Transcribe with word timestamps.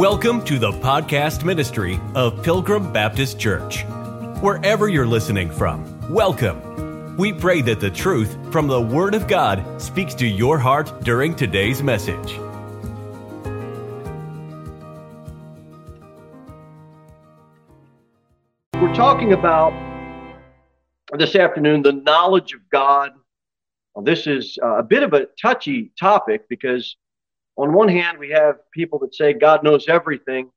Welcome 0.00 0.42
to 0.46 0.58
the 0.58 0.72
podcast 0.72 1.44
ministry 1.44 2.00
of 2.14 2.42
Pilgrim 2.42 2.90
Baptist 2.90 3.38
Church. 3.38 3.84
Wherever 4.40 4.88
you're 4.88 5.06
listening 5.06 5.50
from, 5.50 6.10
welcome. 6.10 7.18
We 7.18 7.34
pray 7.34 7.60
that 7.60 7.80
the 7.80 7.90
truth 7.90 8.34
from 8.50 8.66
the 8.66 8.80
Word 8.80 9.14
of 9.14 9.28
God 9.28 9.62
speaks 9.78 10.14
to 10.14 10.26
your 10.26 10.58
heart 10.58 11.04
during 11.04 11.36
today's 11.36 11.82
message. 11.82 12.38
We're 18.80 18.94
talking 18.94 19.34
about 19.34 19.74
this 21.18 21.36
afternoon 21.36 21.82
the 21.82 21.92
knowledge 21.92 22.54
of 22.54 22.60
God. 22.70 23.10
This 24.02 24.26
is 24.26 24.58
uh, 24.62 24.78
a 24.78 24.82
bit 24.82 25.02
of 25.02 25.12
a 25.12 25.26
touchy 25.38 25.92
topic 26.00 26.48
because, 26.48 26.96
on 27.60 27.72
one 27.72 27.88
hand, 27.88 28.18
we 28.18 28.30
have 28.30 28.56
people 28.72 28.98
that 29.00 29.14
say 29.14 29.32
God 29.32 29.62
knows 29.62 29.86
everything, 29.88 30.50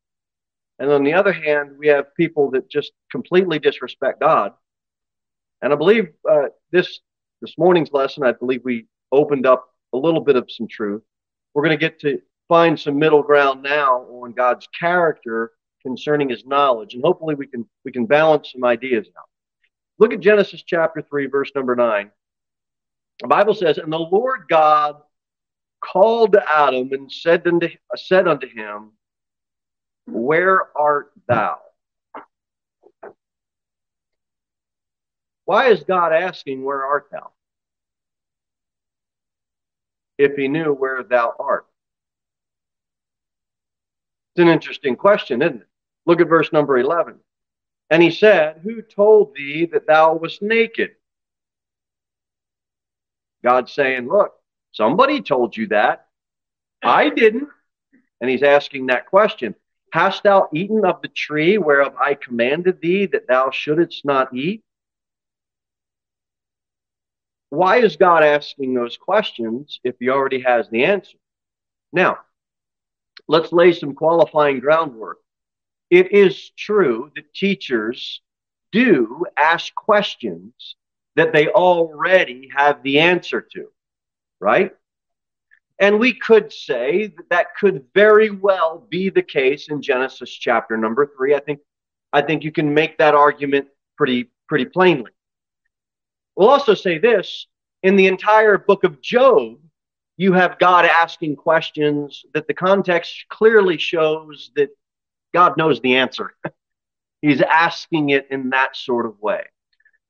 and 0.80 0.91
on 0.91 1.03
the 1.03 1.13
other 1.13 1.34
hand, 1.34 1.77
we 1.77 1.88
have 1.88 2.16
people 2.16 2.52
that 2.52 2.70
just 2.70 2.91
completely 3.11 3.59
disrespect 3.59 4.21
God. 4.21 4.53
And 5.61 5.71
I 5.73 5.75
believe 5.75 6.09
uh, 6.30 6.47
this 6.71 6.99
this 7.41 7.58
morning's 7.58 7.91
lesson, 7.91 8.23
I 8.23 8.31
believe 8.31 8.61
we 8.63 8.88
opened 9.11 9.45
up 9.45 9.67
a 9.91 9.97
little 9.97 10.21
bit 10.21 10.35
of 10.35 10.49
some 10.49 10.67
truth. 10.67 11.02
We're 11.53 11.63
going 11.63 11.77
to 11.77 11.89
get 11.89 11.99
to 12.02 12.21
find 12.47 12.80
some 12.80 12.97
middle 12.97 13.22
ground 13.22 13.63
now 13.63 14.02
on 14.02 14.31
God's 14.31 14.67
character 14.80 15.52
concerning 15.81 16.30
His 16.30 16.45
knowledge, 16.45 16.94
and 16.94 17.03
hopefully 17.03 17.35
we 17.35 17.47
can 17.47 17.67
we 17.83 17.91
can 17.91 18.05
balance 18.05 18.52
some 18.53 18.63
ideas 18.63 19.08
out. 19.17 19.27
Look 19.99 20.13
at 20.13 20.22
Genesis 20.22 20.63
chapter 20.66 21.02
3, 21.02 21.27
verse 21.27 21.52
number 21.53 21.75
9. 21.75 22.09
The 23.22 23.27
Bible 23.27 23.53
says, 23.53 23.77
And 23.77 23.94
the 23.94 23.99
Lord 23.99 24.45
God 24.49 24.97
called 25.83 26.33
to 26.33 26.51
Adam 26.51 26.89
and 26.91 27.11
said 27.11 27.45
unto, 27.45 27.67
said 27.95 28.27
unto 28.27 28.47
him, 28.47 28.91
Where 30.05 30.75
art 30.77 31.11
thou? 31.27 31.58
Why 35.45 35.69
is 35.69 35.83
God 35.83 36.13
asking, 36.13 36.63
Where 36.63 36.83
art 36.85 37.08
thou? 37.11 37.31
If 40.17 40.35
he 40.35 40.47
knew 40.47 40.73
where 40.73 41.03
thou 41.03 41.33
art. 41.39 41.66
It's 44.36 44.41
an 44.41 44.47
interesting 44.47 44.95
question, 44.95 45.41
isn't 45.41 45.61
it? 45.61 45.67
Look 46.05 46.21
at 46.21 46.30
verse 46.30 46.52
number 46.53 46.77
11. 46.77 47.15
And 47.89 48.02
he 48.02 48.09
said, 48.09 48.61
Who 48.63 48.81
told 48.81 49.36
thee 49.36 49.65
that 49.73 49.86
thou 49.86 50.15
wast 50.15 50.41
naked? 50.41 50.91
God 53.43 53.69
saying, 53.69 54.08
Look, 54.08 54.33
somebody 54.73 55.21
told 55.21 55.55
you 55.55 55.67
that. 55.67 56.07
I 56.83 57.09
didn't. 57.09 57.47
And 58.19 58.29
he's 58.29 58.43
asking 58.43 58.88
that 58.88 59.05
question 59.05 59.55
Hast 59.93 60.23
thou 60.23 60.49
eaten 60.53 60.83
of 60.85 61.02
the 61.02 61.07
tree 61.07 61.57
whereof 61.57 61.95
I 61.97 62.15
commanded 62.15 62.81
thee 62.81 63.05
that 63.07 63.27
thou 63.27 63.52
shouldest 63.52 64.03
not 64.03 64.33
eat? 64.33 64.61
Why 67.49 67.77
is 67.77 67.95
God 67.95 68.23
asking 68.23 68.73
those 68.73 68.97
questions 68.97 69.80
if 69.83 69.95
he 69.99 70.09
already 70.09 70.41
has 70.41 70.67
the 70.69 70.83
answer? 70.83 71.17
Now, 71.91 72.17
let's 73.27 73.53
lay 73.53 73.71
some 73.71 73.93
qualifying 73.93 74.59
groundwork 74.59 75.19
it 75.93 76.11
is 76.11 76.49
true 76.58 77.11
that 77.15 77.35
teachers 77.35 78.19
do 78.71 79.25
ask 79.37 79.75
questions 79.75 80.75
that 81.15 81.31
they 81.31 81.49
already 81.49 82.49
have 82.55 82.81
the 82.81 82.99
answer 82.99 83.41
to, 83.53 83.67
right? 84.44 84.73
And 85.80 85.99
we 85.99 86.13
could 86.13 86.52
say 86.52 87.08
that 87.08 87.30
that 87.30 87.55
could 87.59 87.86
very 87.95 88.30
well 88.30 88.86
be 88.89 89.09
the 89.09 89.23
case 89.23 89.69
in 89.69 89.81
Genesis 89.81 90.30
chapter 90.30 90.77
number 90.77 91.11
three. 91.17 91.33
I 91.33 91.39
think, 91.39 91.59
I 92.11 92.22
think 92.22 92.44
you 92.44 92.52
can 92.52 92.73
make 92.73 92.97
that 92.97 93.16
argument 93.16 93.67
pretty, 93.97 94.30
pretty 94.48 94.65
plainly. 94.65 95.11
We'll 96.36 96.49
also 96.49 96.73
say 96.73 96.99
this 96.99 97.48
in 97.83 97.95
the 97.95 98.08
entire 98.08 98.58
book 98.58 98.83
of 98.83 99.02
Job, 99.02 99.58
you 100.17 100.33
have 100.33 100.60
God 100.60 100.86
asking 100.86 101.37
questions 101.37 102.23
that 102.33 102.48
the 102.48 102.54
context 102.54 103.25
clearly 103.30 103.77
shows 103.77 104.52
that 104.55 104.70
God 105.33 105.58
knows 105.58 105.80
the 105.81 105.95
answer. 105.95 106.36
He's 107.21 107.42
asking 107.42 108.10
it 108.10 108.27
in 108.30 108.49
that 108.49 108.75
sort 108.75 109.05
of 109.05 109.20
way. 109.21 109.45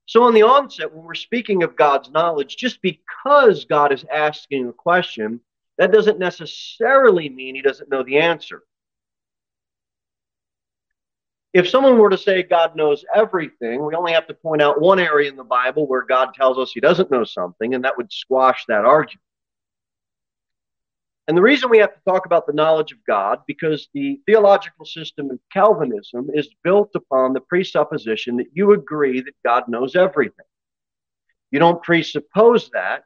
So, 0.05 0.27
in 0.27 0.33
the 0.33 0.43
onset, 0.43 0.93
when 0.93 1.05
we're 1.05 1.13
speaking 1.15 1.63
of 1.63 1.75
God's 1.75 2.11
knowledge, 2.11 2.57
just 2.57 2.81
because 2.81 3.65
God 3.65 3.93
is 3.93 4.05
asking 4.11 4.67
a 4.67 4.73
question, 4.73 5.39
that 5.77 5.91
doesn't 5.91 6.19
necessarily 6.19 7.29
mean 7.29 7.55
he 7.55 7.61
doesn't 7.61 7.89
know 7.89 8.03
the 8.03 8.17
answer. 8.17 8.63
If 11.53 11.69
someone 11.69 11.99
were 11.99 12.09
to 12.09 12.17
say 12.17 12.43
God 12.43 12.75
knows 12.75 13.05
everything, 13.15 13.85
we 13.85 13.95
only 13.95 14.13
have 14.13 14.27
to 14.27 14.33
point 14.33 14.61
out 14.61 14.81
one 14.81 14.99
area 14.99 15.29
in 15.29 15.35
the 15.35 15.43
Bible 15.43 15.87
where 15.87 16.03
God 16.03 16.33
tells 16.33 16.57
us 16.57 16.71
he 16.71 16.79
doesn't 16.79 17.11
know 17.11 17.23
something, 17.23 17.75
and 17.75 17.83
that 17.85 17.95
would 17.95 18.11
squash 18.11 18.65
that 18.67 18.85
argument. 18.85 19.21
And 21.27 21.37
the 21.37 21.41
reason 21.41 21.69
we 21.69 21.77
have 21.77 21.93
to 21.93 22.01
talk 22.05 22.25
about 22.25 22.45
the 22.47 22.53
knowledge 22.53 22.91
of 22.91 22.97
God, 23.07 23.39
because 23.47 23.87
the 23.93 24.19
theological 24.25 24.85
system 24.85 25.31
of 25.31 25.39
Calvinism 25.51 26.29
is 26.33 26.49
built 26.63 26.91
upon 26.95 27.31
the 27.31 27.39
presupposition 27.39 28.37
that 28.37 28.47
you 28.53 28.73
agree 28.73 29.21
that 29.21 29.33
God 29.45 29.69
knows 29.69 29.95
everything. 29.95 30.45
You 31.49 31.59
don't 31.59 31.81
presuppose 31.81 32.69
that, 32.71 33.03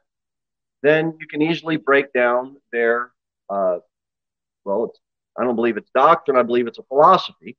then 0.82 1.16
you 1.20 1.26
can 1.28 1.42
easily 1.42 1.76
break 1.76 2.12
down 2.12 2.56
their, 2.72 3.12
uh, 3.50 3.78
well, 4.64 4.92
I 5.38 5.44
don't 5.44 5.56
believe 5.56 5.76
it's 5.76 5.90
doctrine, 5.94 6.36
I 6.36 6.42
believe 6.42 6.66
it's 6.66 6.78
a 6.78 6.84
philosophy. 6.84 7.56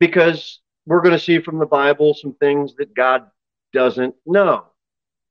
Because 0.00 0.60
we're 0.86 1.02
going 1.02 1.12
to 1.12 1.18
see 1.18 1.38
from 1.38 1.58
the 1.58 1.66
Bible 1.66 2.14
some 2.14 2.34
things 2.34 2.74
that 2.76 2.94
God 2.94 3.30
doesn't 3.72 4.14
know. 4.26 4.64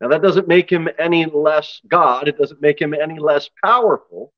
Now, 0.02 0.08
that 0.10 0.22
doesn't 0.22 0.48
make 0.48 0.72
him 0.72 0.88
any 0.98 1.26
less 1.26 1.82
God. 1.88 2.28
It 2.28 2.38
doesn't 2.38 2.62
make 2.62 2.82
him 2.82 2.94
any 2.94 3.20
less 3.20 3.50
powerful. 3.64 4.34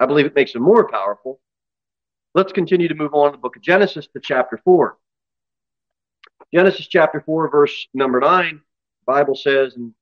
I 0.00 0.06
believe 0.06 0.26
it 0.26 0.34
makes 0.34 0.54
him 0.54 0.62
more 0.62 0.88
powerful. 0.88 1.40
Let's 2.34 2.52
continue 2.52 2.88
to 2.88 2.94
move 2.94 3.14
on 3.14 3.30
to 3.30 3.36
the 3.36 3.40
book 3.40 3.56
of 3.56 3.62
Genesis 3.62 4.08
to 4.08 4.20
chapter 4.20 4.58
4. 4.64 4.96
Genesis 6.52 6.88
chapter 6.88 7.20
4, 7.20 7.50
verse 7.50 7.86
number 7.94 8.18
9, 8.18 8.54
the 8.54 8.60
Bible 9.12 9.36
says, 9.36 9.74
And 9.76 9.94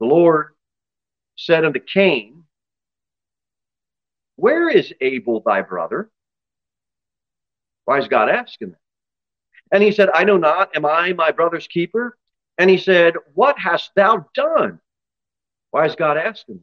the 0.00 0.06
Lord 0.06 0.54
said 1.36 1.64
unto 1.64 1.80
Cain, 1.80 2.44
Where 4.36 4.68
is 4.68 4.92
Abel 5.00 5.42
thy 5.44 5.62
brother? 5.62 6.10
Why 7.84 7.98
is 7.98 8.08
God 8.08 8.28
asking 8.28 8.70
that? 8.70 8.78
And 9.72 9.82
he 9.82 9.92
said, 9.92 10.08
I 10.14 10.24
know 10.24 10.36
not. 10.36 10.76
Am 10.76 10.86
I 10.86 11.12
my 11.12 11.32
brother's 11.32 11.66
keeper? 11.66 12.16
And 12.58 12.70
he 12.70 12.78
said, 12.78 13.14
What 13.34 13.58
hast 13.58 13.90
thou 13.94 14.26
done? 14.34 14.80
Why 15.70 15.86
is 15.86 15.94
God 15.94 16.16
asking? 16.16 16.60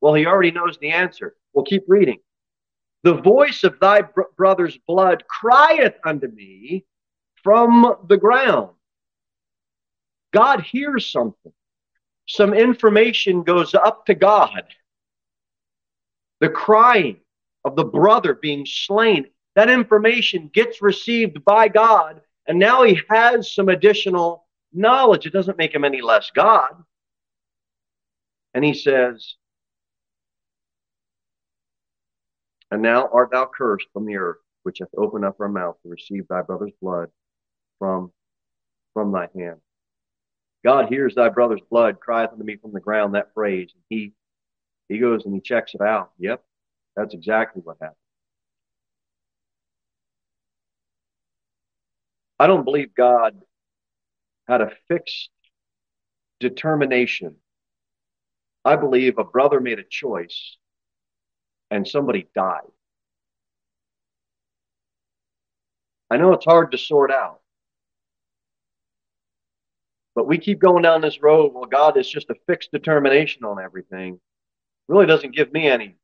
Well, 0.00 0.14
he 0.14 0.26
already 0.26 0.50
knows 0.50 0.78
the 0.78 0.90
answer. 0.90 1.34
We'll 1.52 1.64
keep 1.64 1.84
reading. 1.88 2.18
The 3.02 3.14
voice 3.14 3.64
of 3.64 3.78
thy 3.80 4.02
br- 4.02 4.22
brother's 4.36 4.78
blood 4.86 5.24
crieth 5.28 5.94
unto 6.04 6.28
me 6.28 6.84
from 7.42 7.96
the 8.08 8.16
ground. 8.16 8.70
God 10.32 10.60
hears 10.62 11.10
something. 11.10 11.52
Some 12.26 12.52
information 12.52 13.42
goes 13.42 13.74
up 13.74 14.06
to 14.06 14.14
God. 14.14 14.64
The 16.40 16.48
crying 16.48 17.18
of 17.64 17.76
the 17.76 17.84
brother 17.84 18.34
being 18.34 18.66
slain, 18.66 19.26
that 19.54 19.70
information 19.70 20.50
gets 20.52 20.82
received 20.82 21.44
by 21.44 21.68
God, 21.68 22.20
and 22.46 22.58
now 22.58 22.82
he 22.82 23.00
has 23.08 23.54
some 23.54 23.68
additional 23.68 24.45
knowledge. 24.76 25.26
It 25.26 25.32
doesn't 25.32 25.58
make 25.58 25.74
him 25.74 25.84
any 25.84 26.00
less 26.00 26.30
God. 26.34 26.70
And 28.54 28.64
he 28.64 28.74
says, 28.74 29.34
And 32.70 32.82
now 32.82 33.08
art 33.12 33.30
thou 33.32 33.46
cursed 33.46 33.86
from 33.92 34.06
the 34.06 34.16
earth, 34.16 34.38
which 34.62 34.78
hath 34.80 34.88
opened 34.96 35.24
up 35.24 35.38
her 35.38 35.48
mouth 35.48 35.76
to 35.82 35.88
receive 35.88 36.26
thy 36.28 36.42
brother's 36.42 36.72
blood 36.80 37.10
from, 37.78 38.12
from 38.94 39.12
thy 39.12 39.28
hand. 39.34 39.60
God 40.64 40.88
hears 40.88 41.14
thy 41.14 41.28
brother's 41.28 41.60
blood, 41.70 42.00
crieth 42.00 42.32
unto 42.32 42.42
me 42.42 42.56
from 42.56 42.72
the 42.72 42.80
ground, 42.80 43.14
that 43.14 43.32
phrase. 43.34 43.70
And 43.72 43.82
he 43.88 44.12
he 44.88 44.98
goes 44.98 45.24
and 45.24 45.34
he 45.34 45.40
checks 45.40 45.74
it 45.74 45.80
out. 45.80 46.10
Yep, 46.18 46.42
that's 46.96 47.14
exactly 47.14 47.62
what 47.62 47.76
happened. 47.80 47.96
I 52.38 52.46
don't 52.46 52.64
believe 52.64 52.94
God 52.94 53.40
had 54.48 54.60
a 54.60 54.72
fixed 54.88 55.30
determination. 56.40 57.36
I 58.64 58.76
believe 58.76 59.18
a 59.18 59.24
brother 59.24 59.60
made 59.60 59.78
a 59.78 59.84
choice 59.84 60.56
and 61.70 61.86
somebody 61.86 62.28
died. 62.34 62.62
I 66.10 66.16
know 66.16 66.32
it's 66.32 66.44
hard 66.44 66.72
to 66.72 66.78
sort 66.78 67.10
out. 67.10 67.40
But 70.14 70.26
we 70.26 70.38
keep 70.38 70.60
going 70.60 70.82
down 70.82 71.00
this 71.00 71.22
road. 71.22 71.52
Well, 71.52 71.64
God 71.64 71.96
is 71.98 72.08
just 72.08 72.30
a 72.30 72.36
fixed 72.46 72.72
determination 72.72 73.44
on 73.44 73.62
everything. 73.62 74.18
Really 74.88 75.06
doesn't 75.06 75.34
give 75.34 75.52
me 75.52 75.68
any 75.68 75.96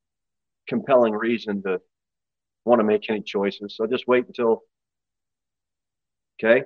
compelling 0.68 1.14
reason 1.14 1.62
to 1.62 1.80
want 2.64 2.80
to 2.80 2.84
make 2.84 3.08
any 3.08 3.22
choices. 3.22 3.76
So 3.76 3.86
just 3.86 4.06
wait 4.06 4.26
until, 4.26 4.62
okay? 6.38 6.64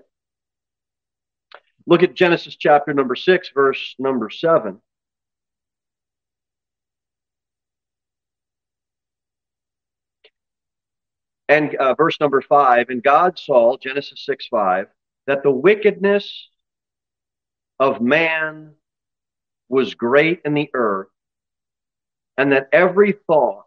Look 1.86 2.02
at 2.02 2.14
Genesis 2.14 2.56
chapter 2.56 2.92
number 2.92 3.14
six, 3.14 3.50
verse 3.54 3.94
number 3.98 4.28
seven. 4.30 4.80
And 11.48 11.74
uh, 11.76 11.94
verse 11.94 12.18
number 12.20 12.42
five, 12.42 12.88
and 12.88 13.02
God 13.02 13.38
saw, 13.38 13.76
Genesis 13.76 14.24
6 14.26 14.48
5, 14.48 14.86
that 15.26 15.42
the 15.42 15.50
wickedness 15.50 16.48
of 17.78 18.00
man 18.00 18.72
was 19.68 19.94
great 19.94 20.40
in 20.44 20.54
the 20.54 20.70
earth, 20.74 21.08
and 22.36 22.52
that 22.52 22.68
every 22.72 23.12
thought, 23.26 23.64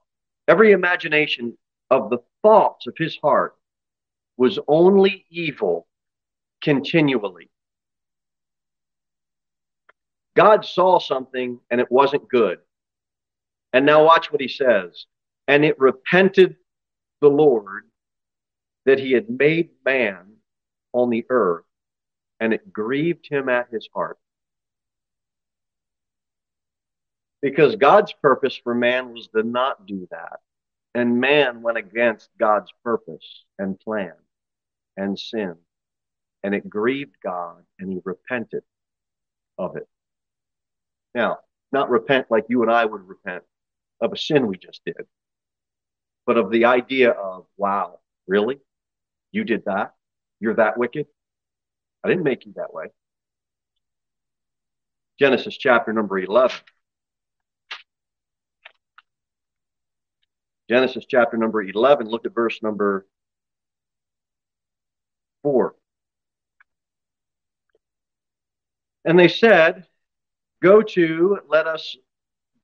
every 0.48 0.71
imagination 0.71 1.57
of 1.89 2.10
the 2.10 2.19
thoughts 2.42 2.86
of 2.88 2.95
his 2.98 3.18
heart 3.18 3.56
was 4.36 4.60
only 4.68 5.25
evil 5.30 5.88
continually. 6.62 7.50
God 10.39 10.63
saw 10.63 11.00
something 11.00 11.59
and 11.69 11.81
it 11.81 11.91
wasn't 11.91 12.30
good. 12.30 12.59
And 13.74 13.86
now 13.86 14.06
watch 14.06 14.31
what 14.31 14.39
he 14.39 14.47
says. 14.47 15.06
And 15.50 15.65
it 15.65 15.77
repented 15.77 16.56
the 17.19 17.27
Lord 17.27 17.83
that 18.86 19.00
he 19.00 19.12
had 19.12 19.30
made 19.30 19.71
man 19.83 20.38
on 20.94 21.09
the 21.09 21.25
earth, 21.30 21.65
and 22.39 22.53
it 22.53 22.71
grieved 22.71 23.27
him 23.30 23.50
at 23.50 23.68
his 23.69 23.89
heart. 23.94 24.18
Because 27.42 27.75
God's 27.75 28.13
purpose 28.13 28.57
for 28.63 28.74
man 28.74 29.12
was 29.12 29.27
to 29.35 29.44
not 29.44 29.85
do 29.85 30.07
that. 30.12 30.39
And 30.95 31.19
man 31.19 31.62
went 31.62 31.77
against 31.77 32.30
God's 32.39 32.71
purpose 32.81 33.44
and 33.57 33.77
plan 33.77 34.13
and 34.95 35.19
sin. 35.19 35.56
And 36.44 36.56
it 36.56 36.69
grieved 36.69 37.18
God, 37.21 37.65
and 37.77 37.92
he 37.92 38.00
repented 38.06 38.63
of 39.57 39.75
it. 39.75 39.88
Now, 41.13 41.39
not 41.71 41.89
repent 41.89 42.27
like 42.29 42.45
you 42.50 42.61
and 42.61 42.71
I 42.71 42.85
would 42.85 43.07
repent 43.07 43.44
of 44.01 44.13
a 44.13 44.17
sin 44.17 44.47
we 44.47 44.57
just 44.57 44.81
did, 44.85 45.06
but 46.25 46.38
of 46.38 46.51
the 46.51 46.65
idea 46.65 47.11
of, 47.11 47.45
wow, 47.57 48.00
really? 48.27 48.59
You 49.31 49.44
did 49.44 49.65
that? 49.65 49.94
You're 50.39 50.56
that 50.56 50.77
wicked? 50.77 51.07
I 52.03 52.07
didn't 52.07 52.23
make 52.23 52.45
you 52.45 52.53
that 52.56 52.73
way. 52.73 52.85
Genesis 55.19 55.57
chapter 55.57 55.91
number 55.91 56.17
11. 56.17 56.57
Genesis 60.69 61.06
chapter 61.07 61.35
number 61.35 61.63
11, 61.63 62.07
look 62.07 62.25
at 62.25 62.33
verse 62.33 62.61
number 62.61 63.07
4. 65.41 65.75
And 69.03 69.17
they 69.17 69.27
said, 69.27 69.88
Go 70.61 70.81
to, 70.81 71.39
let 71.47 71.67
us 71.67 71.95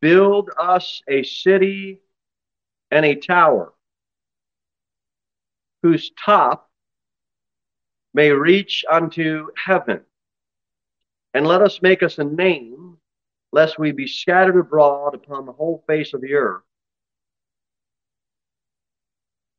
build 0.01 0.49
us 0.57 1.01
a 1.07 1.23
city 1.23 2.01
and 2.91 3.05
a 3.05 3.15
tower 3.15 3.73
whose 5.81 6.11
top 6.23 6.69
may 8.13 8.31
reach 8.31 8.83
unto 8.89 9.47
heaven. 9.55 10.01
And 11.33 11.45
let 11.45 11.61
us 11.61 11.81
make 11.81 12.01
us 12.01 12.17
a 12.17 12.23
name, 12.23 12.97
lest 13.51 13.77
we 13.77 13.91
be 13.91 14.07
scattered 14.07 14.57
abroad 14.57 15.15
upon 15.15 15.45
the 15.45 15.51
whole 15.51 15.83
face 15.85 16.13
of 16.13 16.21
the 16.21 16.33
earth. 16.33 16.63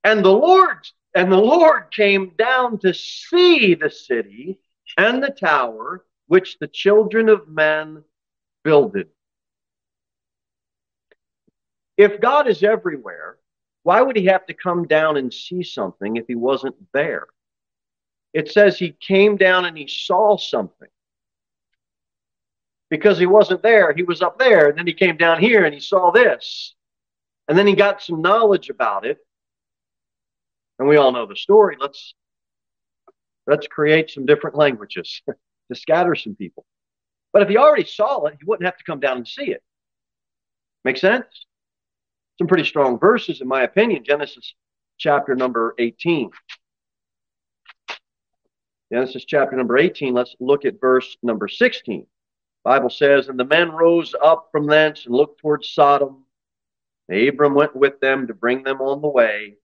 And 0.04 0.24
the 0.24 0.32
Lord 0.32 0.86
and 1.14 1.32
the 1.32 1.38
Lord 1.38 1.90
came 1.90 2.32
down 2.38 2.78
to 2.78 2.92
see 2.92 3.74
the 3.74 3.90
city 3.90 4.58
and 4.96 5.22
the 5.22 5.30
tower 5.30 6.04
which 6.26 6.58
the 6.58 6.68
children 6.68 7.28
of 7.28 7.48
men 7.48 8.04
If 11.96 12.20
God 12.20 12.48
is 12.48 12.62
everywhere, 12.62 13.38
why 13.82 14.02
would 14.02 14.16
he 14.16 14.26
have 14.26 14.46
to 14.46 14.54
come 14.54 14.86
down 14.86 15.16
and 15.16 15.32
see 15.32 15.62
something 15.62 16.16
if 16.16 16.26
he 16.26 16.34
wasn't 16.34 16.76
there? 16.92 17.26
It 18.34 18.50
says 18.50 18.78
he 18.78 18.92
came 18.92 19.36
down 19.36 19.64
and 19.64 19.78
he 19.78 19.88
saw 19.88 20.36
something. 20.36 20.88
Because 22.90 23.18
he 23.18 23.26
wasn't 23.26 23.62
there, 23.62 23.92
he 23.92 24.02
was 24.02 24.22
up 24.22 24.38
there, 24.38 24.68
and 24.68 24.78
then 24.78 24.86
he 24.86 24.92
came 24.92 25.16
down 25.16 25.40
here 25.40 25.64
and 25.64 25.74
he 25.74 25.80
saw 25.80 26.10
this. 26.10 26.74
And 27.48 27.56
then 27.56 27.66
he 27.66 27.74
got 27.74 28.02
some 28.02 28.22
knowledge 28.22 28.70
about 28.70 29.06
it 29.06 29.18
and 30.78 30.88
we 30.88 30.96
all 30.96 31.12
know 31.12 31.26
the 31.26 31.36
story. 31.36 31.76
Let's 31.80 32.14
let's 33.46 33.66
create 33.66 34.10
some 34.10 34.26
different 34.26 34.56
languages 34.56 35.22
to 35.28 35.74
scatter 35.74 36.14
some 36.14 36.34
people. 36.34 36.64
But 37.36 37.42
if 37.42 37.50
he 37.50 37.58
already 37.58 37.84
saw 37.84 38.24
it, 38.24 38.36
he 38.40 38.46
wouldn't 38.46 38.64
have 38.64 38.78
to 38.78 38.84
come 38.84 38.98
down 38.98 39.18
and 39.18 39.28
see 39.28 39.50
it. 39.50 39.62
Make 40.86 40.96
sense? 40.96 41.26
Some 42.38 42.46
pretty 42.46 42.64
strong 42.64 42.98
verses, 42.98 43.42
in 43.42 43.46
my 43.46 43.64
opinion. 43.64 44.04
Genesis 44.04 44.54
chapter 44.96 45.34
number 45.34 45.74
18. 45.78 46.30
Genesis 48.90 49.26
chapter 49.26 49.54
number 49.54 49.76
18, 49.76 50.14
let's 50.14 50.34
look 50.40 50.64
at 50.64 50.80
verse 50.80 51.18
number 51.22 51.46
16. 51.46 52.06
Bible 52.64 52.88
says, 52.88 53.28
And 53.28 53.38
the 53.38 53.44
men 53.44 53.70
rose 53.70 54.14
up 54.24 54.48
from 54.50 54.66
thence 54.66 55.04
and 55.04 55.14
looked 55.14 55.38
towards 55.38 55.68
Sodom. 55.68 56.24
Abram 57.12 57.52
went 57.52 57.76
with 57.76 58.00
them 58.00 58.28
to 58.28 58.32
bring 58.32 58.62
them 58.62 58.80
on 58.80 59.02
the 59.02 59.08
way. 59.08 59.58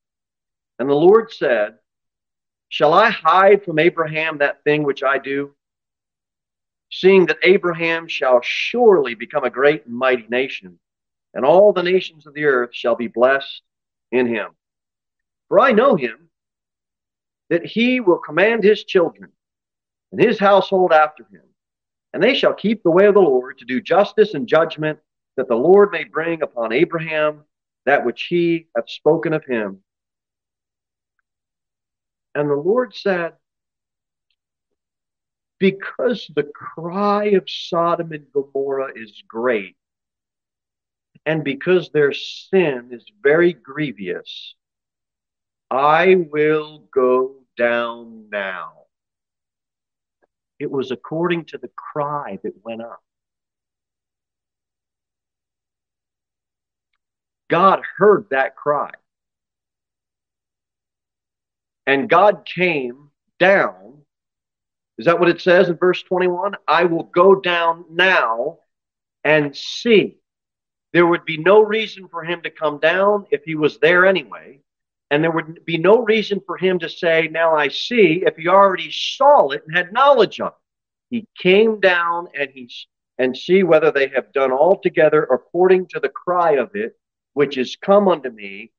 And 0.78 0.90
the 0.90 0.94
Lord 0.94 1.32
said, 1.32 1.76
Shall 2.68 2.92
I 2.92 3.08
hide 3.08 3.64
from 3.64 3.78
Abraham 3.78 4.36
that 4.40 4.62
thing 4.62 4.82
which 4.82 5.02
I 5.02 5.16
do? 5.16 5.54
Seeing 6.94 7.24
that 7.26 7.38
Abraham 7.42 8.06
shall 8.06 8.40
surely 8.42 9.14
become 9.14 9.44
a 9.44 9.50
great 9.50 9.86
and 9.86 9.94
mighty 9.94 10.26
nation, 10.28 10.78
and 11.32 11.42
all 11.42 11.72
the 11.72 11.82
nations 11.82 12.26
of 12.26 12.34
the 12.34 12.44
earth 12.44 12.74
shall 12.74 12.94
be 12.94 13.08
blessed 13.08 13.62
in 14.10 14.26
him. 14.26 14.50
For 15.48 15.58
I 15.58 15.72
know 15.72 15.96
him, 15.96 16.28
that 17.48 17.64
he 17.64 18.00
will 18.00 18.18
command 18.18 18.62
his 18.62 18.84
children 18.84 19.32
and 20.12 20.20
his 20.20 20.38
household 20.38 20.92
after 20.92 21.24
him, 21.24 21.44
and 22.12 22.22
they 22.22 22.34
shall 22.34 22.52
keep 22.52 22.82
the 22.82 22.90
way 22.90 23.06
of 23.06 23.14
the 23.14 23.20
Lord 23.20 23.56
to 23.58 23.64
do 23.64 23.80
justice 23.80 24.34
and 24.34 24.46
judgment, 24.46 24.98
that 25.38 25.48
the 25.48 25.54
Lord 25.54 25.92
may 25.92 26.04
bring 26.04 26.42
upon 26.42 26.72
Abraham 26.72 27.44
that 27.86 28.04
which 28.04 28.24
he 28.24 28.66
hath 28.76 28.90
spoken 28.90 29.32
of 29.32 29.46
him. 29.46 29.82
And 32.34 32.50
the 32.50 32.54
Lord 32.54 32.94
said, 32.94 33.32
Because 35.62 36.28
the 36.34 36.42
cry 36.42 37.26
of 37.26 37.44
Sodom 37.48 38.10
and 38.10 38.26
Gomorrah 38.32 38.90
is 38.96 39.22
great, 39.28 39.76
and 41.24 41.44
because 41.44 41.90
their 41.90 42.12
sin 42.12 42.88
is 42.90 43.04
very 43.22 43.52
grievous, 43.52 44.56
I 45.70 46.16
will 46.16 46.80
go 46.92 47.36
down 47.56 48.28
now. 48.28 48.72
It 50.58 50.68
was 50.68 50.90
according 50.90 51.44
to 51.44 51.58
the 51.58 51.70
cry 51.76 52.40
that 52.42 52.54
went 52.64 52.82
up. 52.82 53.00
God 57.48 57.82
heard 57.98 58.26
that 58.32 58.56
cry. 58.56 58.90
And 61.86 62.10
God 62.10 62.46
came 62.52 63.10
down. 63.38 64.01
Is 64.98 65.06
that 65.06 65.18
what 65.18 65.28
it 65.28 65.40
says 65.40 65.68
in 65.68 65.76
verse 65.76 66.02
21? 66.02 66.54
I 66.68 66.84
will 66.84 67.04
go 67.04 67.34
down 67.34 67.84
now 67.90 68.58
and 69.24 69.56
see. 69.56 70.18
There 70.92 71.06
would 71.06 71.24
be 71.24 71.38
no 71.38 71.62
reason 71.62 72.08
for 72.08 72.22
him 72.22 72.42
to 72.42 72.50
come 72.50 72.78
down 72.78 73.26
if 73.30 73.44
he 73.44 73.54
was 73.54 73.78
there 73.78 74.04
anyway. 74.04 74.60
And 75.10 75.22
there 75.22 75.30
would 75.30 75.64
be 75.64 75.78
no 75.78 76.02
reason 76.02 76.40
for 76.46 76.56
him 76.56 76.78
to 76.78 76.88
say, 76.88 77.28
Now 77.30 77.54
I 77.54 77.68
see, 77.68 78.22
if 78.26 78.36
he 78.36 78.48
already 78.48 78.90
saw 78.90 79.48
it 79.50 79.62
and 79.66 79.76
had 79.76 79.92
knowledge 79.92 80.40
of 80.40 80.48
it. 80.48 80.54
He 81.16 81.28
came 81.38 81.80
down 81.80 82.28
and 82.38 82.50
he 82.50 82.70
and 83.18 83.36
see 83.36 83.62
whether 83.62 83.90
they 83.90 84.08
have 84.08 84.32
done 84.32 84.50
altogether 84.50 85.24
according 85.24 85.86
to 85.88 86.00
the 86.00 86.08
cry 86.08 86.52
of 86.52 86.70
it, 86.74 86.96
which 87.34 87.58
is 87.58 87.76
come 87.76 88.08
unto 88.08 88.30
me. 88.30 88.72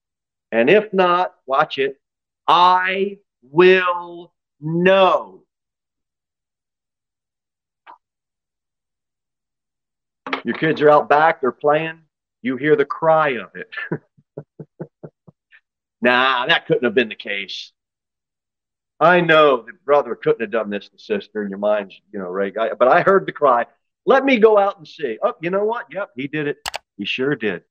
And 0.51 0.69
if 0.69 0.91
not, 0.91 1.35
watch 1.45 1.77
it, 1.77 1.99
I 2.47 3.19
will 3.41 4.33
know. 4.59 5.42
Your 10.43 10.55
kids 10.55 10.81
are 10.81 10.89
out 10.89 11.07
back, 11.07 11.39
they're 11.39 11.51
playing, 11.51 12.01
you 12.41 12.57
hear 12.57 12.75
the 12.75 12.85
cry 12.85 13.37
of 13.37 13.51
it. 13.55 13.69
nah, 16.01 16.45
that 16.45 16.65
couldn't 16.67 16.83
have 16.83 16.93
been 16.93 17.09
the 17.09 17.15
case. 17.15 17.71
I 18.99 19.21
know 19.21 19.63
that 19.63 19.85
brother 19.85 20.15
couldn't 20.15 20.41
have 20.41 20.51
done 20.51 20.69
this 20.69 20.89
to 20.89 20.99
sister, 20.99 21.41
and 21.41 21.49
your 21.49 21.59
mind's, 21.59 21.99
you 22.11 22.19
know, 22.19 22.29
right? 22.29 22.53
But 22.53 22.87
I 22.87 23.01
heard 23.01 23.25
the 23.25 23.31
cry. 23.31 23.65
Let 24.05 24.25
me 24.25 24.37
go 24.37 24.57
out 24.57 24.77
and 24.77 24.87
see. 24.87 25.17
Oh, 25.23 25.33
you 25.41 25.49
know 25.49 25.65
what? 25.65 25.87
Yep, 25.91 26.11
he 26.15 26.27
did 26.27 26.47
it. 26.47 26.57
He 26.97 27.05
sure 27.05 27.35
did. 27.35 27.63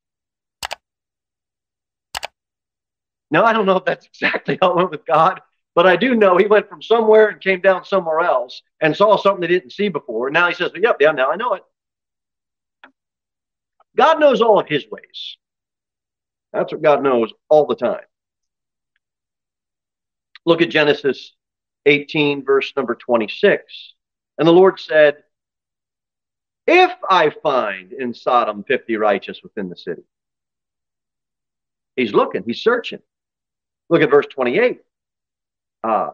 Now, 3.30 3.44
I 3.44 3.52
don't 3.52 3.66
know 3.66 3.76
if 3.76 3.84
that's 3.84 4.06
exactly 4.06 4.58
how 4.60 4.70
it 4.72 4.76
went 4.76 4.90
with 4.90 5.06
God, 5.06 5.40
but 5.74 5.86
I 5.86 5.96
do 5.96 6.14
know 6.14 6.36
he 6.36 6.46
went 6.46 6.68
from 6.68 6.82
somewhere 6.82 7.28
and 7.28 7.40
came 7.40 7.60
down 7.60 7.84
somewhere 7.84 8.20
else 8.20 8.62
and 8.80 8.96
saw 8.96 9.16
something 9.16 9.48
he 9.48 9.54
didn't 9.54 9.72
see 9.72 9.88
before. 9.88 10.28
And 10.28 10.34
now 10.34 10.48
he 10.48 10.54
says, 10.54 10.72
Yep, 10.74 10.96
yeah, 11.00 11.12
now 11.12 11.30
I 11.30 11.36
know 11.36 11.54
it. 11.54 11.62
God 13.96 14.20
knows 14.20 14.40
all 14.40 14.58
of 14.58 14.68
his 14.68 14.84
ways. 14.90 15.36
That's 16.52 16.72
what 16.72 16.82
God 16.82 17.02
knows 17.02 17.32
all 17.48 17.66
the 17.66 17.76
time. 17.76 18.04
Look 20.44 20.60
at 20.60 20.70
Genesis 20.70 21.32
18, 21.86 22.44
verse 22.44 22.72
number 22.76 22.94
26. 22.94 23.94
And 24.38 24.48
the 24.48 24.52
Lord 24.52 24.80
said, 24.80 25.18
If 26.66 26.92
I 27.08 27.30
find 27.42 27.92
in 27.92 28.14
Sodom 28.14 28.64
50 28.64 28.96
righteous 28.96 29.40
within 29.42 29.68
the 29.68 29.76
city. 29.76 30.02
He's 31.96 32.14
looking, 32.14 32.42
he's 32.46 32.62
searching. 32.62 33.00
Look 33.90 34.02
at 34.02 34.10
verse 34.10 34.26
28. 34.26 34.80
Uh, 35.84 36.10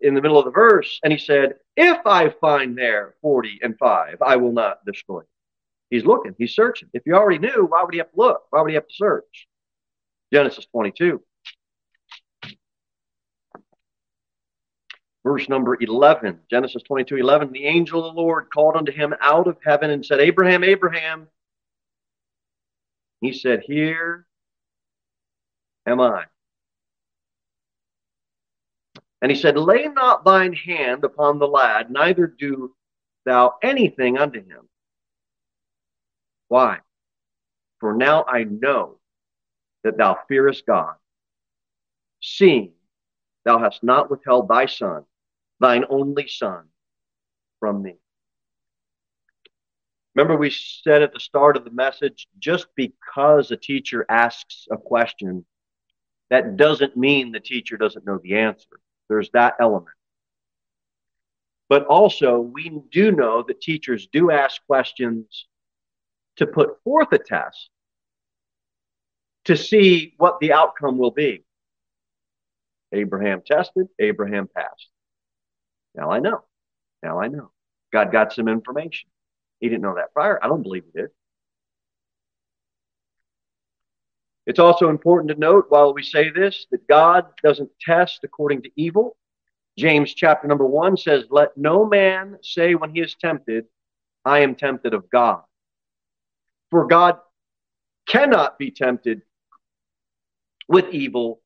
in 0.00 0.14
the 0.14 0.22
middle 0.22 0.38
of 0.38 0.44
the 0.44 0.50
verse, 0.50 0.98
and 1.04 1.12
he 1.12 1.18
said, 1.18 1.56
If 1.76 2.06
I 2.06 2.30
find 2.30 2.76
there 2.76 3.14
40 3.20 3.60
and 3.62 3.78
5, 3.78 4.22
I 4.22 4.36
will 4.36 4.52
not 4.52 4.84
destroy 4.84 5.22
He's 5.92 6.06
looking, 6.06 6.34
he's 6.38 6.54
searching. 6.54 6.88
If 6.94 7.02
you 7.04 7.14
already 7.14 7.38
knew, 7.38 7.66
why 7.68 7.82
would 7.84 7.92
he 7.92 7.98
have 7.98 8.10
to 8.12 8.16
look? 8.16 8.44
Why 8.48 8.62
would 8.62 8.70
he 8.70 8.76
have 8.76 8.88
to 8.88 8.94
search? 8.94 9.46
Genesis 10.32 10.66
22. 10.72 11.22
Verse 15.22 15.50
number 15.50 15.76
11, 15.78 16.40
Genesis 16.50 16.82
22 16.84 17.18
11. 17.18 17.52
The 17.52 17.66
angel 17.66 18.06
of 18.06 18.14
the 18.14 18.20
Lord 18.22 18.46
called 18.50 18.74
unto 18.74 18.90
him 18.90 19.14
out 19.20 19.46
of 19.46 19.58
heaven 19.62 19.90
and 19.90 20.02
said, 20.02 20.18
Abraham, 20.18 20.64
Abraham. 20.64 21.28
He 23.20 23.34
said, 23.34 23.60
Here 23.62 24.24
am 25.84 26.00
I. 26.00 26.24
And 29.20 29.30
he 29.30 29.36
said, 29.36 29.58
Lay 29.58 29.88
not 29.88 30.24
thine 30.24 30.54
hand 30.54 31.04
upon 31.04 31.38
the 31.38 31.46
lad, 31.46 31.90
neither 31.90 32.26
do 32.26 32.74
thou 33.26 33.56
anything 33.62 34.16
unto 34.16 34.42
him. 34.42 34.70
Why? 36.52 36.80
For 37.80 37.94
now 37.94 38.26
I 38.28 38.44
know 38.44 38.98
that 39.84 39.96
thou 39.96 40.18
fearest 40.28 40.66
God, 40.66 40.96
seeing 42.20 42.72
thou 43.46 43.58
hast 43.58 43.82
not 43.82 44.10
withheld 44.10 44.48
thy 44.48 44.66
son, 44.66 45.06
thine 45.60 45.86
only 45.88 46.28
son, 46.28 46.64
from 47.58 47.80
me. 47.80 47.94
Remember, 50.14 50.36
we 50.36 50.50
said 50.50 51.00
at 51.00 51.14
the 51.14 51.20
start 51.20 51.56
of 51.56 51.64
the 51.64 51.70
message 51.70 52.28
just 52.38 52.66
because 52.76 53.50
a 53.50 53.56
teacher 53.56 54.04
asks 54.10 54.66
a 54.70 54.76
question, 54.76 55.46
that 56.28 56.58
doesn't 56.58 56.98
mean 56.98 57.32
the 57.32 57.40
teacher 57.40 57.78
doesn't 57.78 58.04
know 58.04 58.20
the 58.22 58.36
answer. 58.36 58.78
There's 59.08 59.30
that 59.30 59.54
element. 59.58 59.96
But 61.70 61.86
also, 61.86 62.40
we 62.40 62.82
do 62.90 63.10
know 63.10 63.42
that 63.42 63.62
teachers 63.62 64.06
do 64.12 64.30
ask 64.30 64.60
questions 64.66 65.46
to 66.36 66.46
put 66.46 66.82
forth 66.82 67.12
a 67.12 67.18
test 67.18 67.70
to 69.44 69.56
see 69.56 70.14
what 70.18 70.38
the 70.40 70.52
outcome 70.52 70.98
will 70.98 71.10
be. 71.10 71.44
Abraham 72.92 73.42
tested, 73.44 73.88
Abraham 73.98 74.48
passed. 74.54 74.88
Now 75.94 76.10
I 76.10 76.18
know. 76.20 76.42
Now 77.02 77.20
I 77.20 77.28
know. 77.28 77.50
God 77.92 78.12
got 78.12 78.32
some 78.32 78.48
information. 78.48 79.10
He 79.60 79.68
didn't 79.68 79.82
know 79.82 79.94
that 79.96 80.12
prior. 80.12 80.42
I 80.42 80.48
don't 80.48 80.62
believe 80.62 80.84
he 80.84 81.00
did. 81.00 81.10
It's 84.46 84.58
also 84.58 84.88
important 84.88 85.30
to 85.30 85.38
note 85.38 85.66
while 85.68 85.94
we 85.94 86.02
say 86.02 86.30
this 86.30 86.66
that 86.70 86.86
God 86.88 87.26
doesn't 87.42 87.70
test 87.80 88.20
according 88.24 88.62
to 88.62 88.70
evil. 88.76 89.16
James 89.78 90.12
chapter 90.14 90.48
number 90.48 90.66
one 90.66 90.96
says, 90.96 91.24
Let 91.30 91.56
no 91.56 91.86
man 91.86 92.38
say 92.42 92.74
when 92.74 92.94
he 92.94 93.00
is 93.00 93.14
tempted, 93.14 93.66
I 94.24 94.40
am 94.40 94.54
tempted 94.54 94.94
of 94.94 95.08
God. 95.10 95.42
For 96.72 96.86
God 96.86 97.18
cannot 98.08 98.58
be 98.58 98.70
tempted 98.70 99.20
with 100.68 100.86
evil, 100.88 101.42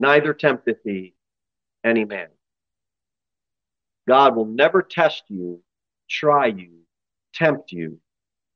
neither 0.00 0.34
tempteth 0.34 0.78
he 0.82 1.14
any 1.84 2.04
man. 2.04 2.26
God 4.08 4.34
will 4.34 4.46
never 4.46 4.82
test 4.82 5.22
you, 5.28 5.62
try 6.10 6.46
you, 6.46 6.72
tempt 7.34 7.70
you 7.70 8.00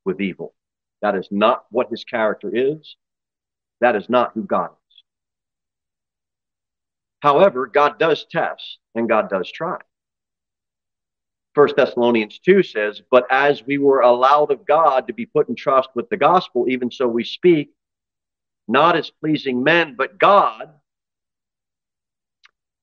with 0.03 0.19
evil. 0.19 0.53
That 1.01 1.15
is 1.15 1.29
not 1.31 1.63
what 1.71 1.89
his 1.89 2.03
character 2.03 2.51
is. 2.53 2.97
That 3.79 3.95
is 3.95 4.09
not 4.09 4.33
who 4.33 4.43
God 4.43 4.71
is. 4.71 5.03
However, 7.21 7.65
God 7.65 7.97
does 7.97 8.25
test 8.29 8.79
and 8.93 9.07
God 9.07 9.29
does 9.29 9.49
try. 9.49 9.77
First 11.53 11.75
Thessalonians 11.75 12.39
2 12.39 12.63
says, 12.63 13.01
But 13.11 13.27
as 13.29 13.65
we 13.65 13.77
were 13.77 14.01
allowed 14.01 14.51
of 14.51 14.65
God 14.65 15.07
to 15.07 15.13
be 15.13 15.25
put 15.25 15.49
in 15.49 15.55
trust 15.55 15.89
with 15.95 16.09
the 16.09 16.17
gospel, 16.17 16.69
even 16.69 16.89
so 16.91 17.07
we 17.07 17.23
speak, 17.23 17.71
not 18.67 18.95
as 18.95 19.09
pleasing 19.09 19.63
men, 19.63 19.95
but 19.97 20.17
God, 20.17 20.69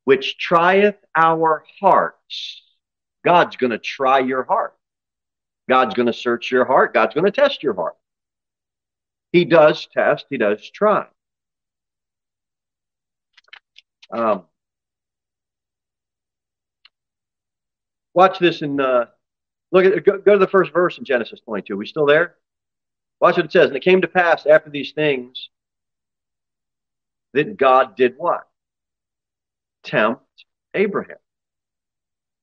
which 0.05 0.37
trieth 0.39 0.97
our 1.17 1.65
hearts. 1.81 2.63
God's 3.25 3.57
going 3.57 3.71
to 3.71 3.79
try 3.79 4.19
your 4.19 4.45
heart. 4.45 4.75
God's 5.69 5.95
going 5.95 6.07
to 6.07 6.13
search 6.13 6.51
your 6.51 6.65
heart. 6.65 6.95
God's 6.95 7.15
going 7.15 7.27
to 7.27 7.33
test 7.33 7.63
your 7.63 7.75
heart. 7.75 7.97
He 9.33 9.45
does 9.45 9.87
test, 9.93 10.27
he 10.31 10.39
does 10.39 10.71
try. 10.71 11.07
Um, 14.11 14.45
Watch 18.19 18.41
this 18.41 18.63
in, 18.63 18.81
uh, 18.81 19.05
look 19.71 19.85
at, 19.85 20.05
go, 20.05 20.19
go 20.19 20.33
to 20.33 20.41
the 20.41 20.49
first 20.49 20.73
verse 20.73 20.99
in 20.99 21.05
Genesis 21.05 21.39
22. 21.45 21.73
Are 21.73 21.77
we 21.77 21.87
still 21.87 22.05
there? 22.05 22.35
Watch 23.21 23.37
what 23.37 23.47
it 23.47 23.53
says. 23.53 23.69
And 23.69 23.77
it 23.77 23.85
came 23.85 24.01
to 24.01 24.09
pass 24.09 24.45
after 24.45 24.71
these 24.71 24.91
things 24.91 25.51
that 27.33 27.57
God 27.57 27.95
did 27.95 28.15
what? 28.17 28.49
Tempt 29.85 30.25
Abraham. 30.75 31.19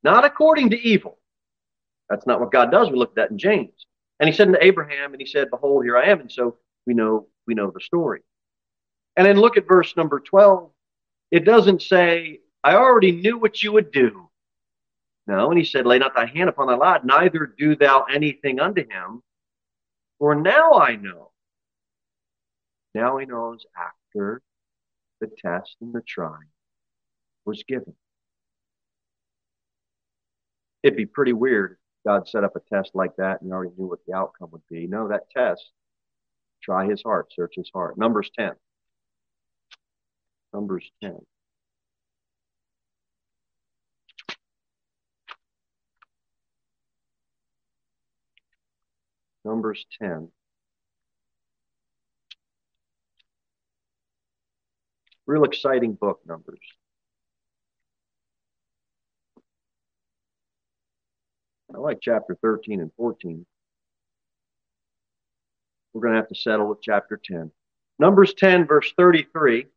Not 0.01 0.23
according 0.23 0.69
to 0.69 0.79
evil. 0.79 1.17
That's 2.09 2.25
not 2.25 2.39
what 2.39 2.53
God 2.53 2.71
does. 2.71 2.89
We 2.89 2.95
looked 2.95 3.19
at 3.19 3.23
that 3.25 3.31
in 3.31 3.37
James. 3.37 3.85
And 4.21 4.29
he 4.29 4.33
said 4.33 4.53
to 4.53 4.63
Abraham, 4.63 5.11
and 5.11 5.19
he 5.19 5.27
said, 5.27 5.49
Behold, 5.49 5.83
here 5.83 5.97
I 5.97 6.05
am. 6.05 6.21
And 6.21 6.31
so 6.31 6.55
we 6.87 6.93
know 6.93 7.27
we 7.47 7.53
know 7.53 7.69
the 7.69 7.81
story. 7.81 8.21
And 9.17 9.27
then 9.27 9.35
look 9.35 9.57
at 9.57 9.67
verse 9.67 9.93
number 9.97 10.21
12. 10.21 10.71
It 11.31 11.43
doesn't 11.43 11.81
say, 11.81 12.39
I 12.63 12.75
already 12.75 13.11
knew 13.11 13.37
what 13.37 13.61
you 13.61 13.73
would 13.73 13.91
do. 13.91 14.29
No, 15.27 15.49
and 15.49 15.57
he 15.57 15.65
said, 15.65 15.85
Lay 15.85 15.97
not 15.97 16.15
thy 16.15 16.25
hand 16.25 16.49
upon 16.49 16.67
thy 16.67 16.75
lad, 16.75 17.03
neither 17.03 17.47
do 17.57 17.75
thou 17.75 18.03
anything 18.03 18.59
unto 18.59 18.81
him. 18.87 19.23
For 20.19 20.35
now 20.35 20.73
I 20.73 20.95
know. 20.95 21.31
Now 22.93 23.17
he 23.17 23.25
knows 23.25 23.65
after 23.77 24.41
the 25.19 25.27
test 25.27 25.75
and 25.81 25.93
the 25.93 26.01
trying 26.01 26.47
was 27.43 27.63
given. 27.67 27.93
It'd 30.83 30.95
be 30.95 31.05
pretty 31.05 31.33
weird 31.33 31.71
if 31.71 31.77
God 32.07 32.27
set 32.27 32.43
up 32.43 32.55
a 32.55 32.59
test 32.73 32.91
like 32.93 33.15
that 33.17 33.41
and 33.41 33.51
already 33.51 33.73
knew 33.77 33.87
what 33.87 34.05
the 34.07 34.13
outcome 34.13 34.49
would 34.51 34.65
be. 34.69 34.87
No, 34.87 35.07
that 35.07 35.29
test, 35.31 35.71
try 36.61 36.85
his 36.85 37.01
heart, 37.03 37.33
search 37.35 37.55
his 37.55 37.69
heart. 37.73 37.97
Numbers 37.97 38.29
10. 38.37 38.51
Numbers 40.53 40.89
10. 41.01 41.17
Numbers 49.55 49.85
10. 50.01 50.27
Real 55.27 55.45
exciting 55.45 55.93
book, 55.93 56.19
Numbers. 56.27 56.59
I 61.73 61.77
like 61.77 61.99
chapter 62.01 62.37
13 62.41 62.81
and 62.81 62.91
14. 62.97 63.45
We're 65.93 66.01
going 66.01 66.15
to 66.15 66.19
have 66.19 66.27
to 66.27 66.35
settle 66.35 66.67
with 66.67 66.81
chapter 66.81 67.17
10. 67.23 67.49
Numbers 67.97 68.33
10, 68.33 68.67
verse 68.67 68.91
33. 68.97 69.67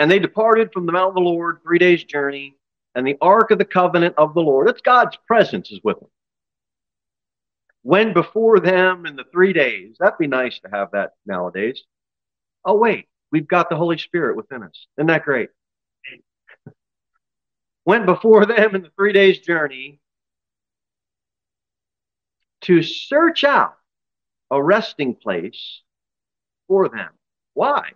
And 0.00 0.10
they 0.10 0.18
departed 0.18 0.72
from 0.72 0.86
the 0.86 0.92
mount 0.92 1.10
of 1.10 1.14
the 1.14 1.20
Lord 1.20 1.58
three 1.62 1.78
days' 1.78 2.02
journey, 2.02 2.56
and 2.94 3.06
the 3.06 3.18
ark 3.20 3.50
of 3.50 3.58
the 3.58 3.66
covenant 3.66 4.14
of 4.16 4.32
the 4.32 4.40
Lord, 4.40 4.68
it's 4.68 4.80
God's 4.80 5.18
presence 5.26 5.70
is 5.70 5.80
with 5.84 6.00
them. 6.00 6.08
Went 7.82 8.14
before 8.14 8.60
them 8.60 9.04
in 9.04 9.14
the 9.14 9.24
three 9.30 9.52
days. 9.52 9.96
That'd 10.00 10.18
be 10.18 10.26
nice 10.26 10.58
to 10.60 10.70
have 10.72 10.92
that 10.92 11.12
nowadays. 11.26 11.82
Oh, 12.64 12.76
wait, 12.76 13.08
we've 13.30 13.46
got 13.46 13.68
the 13.68 13.76
Holy 13.76 13.98
Spirit 13.98 14.36
within 14.36 14.62
us. 14.62 14.86
Isn't 14.96 15.08
that 15.08 15.24
great? 15.24 15.50
Went 17.84 18.06
before 18.06 18.46
them 18.46 18.74
in 18.74 18.82
the 18.82 18.90
three 18.96 19.12
days' 19.12 19.40
journey 19.40 20.00
to 22.62 22.82
search 22.82 23.44
out 23.44 23.76
a 24.50 24.62
resting 24.62 25.14
place 25.14 25.82
for 26.68 26.88
them. 26.88 27.10
Why? 27.52 27.90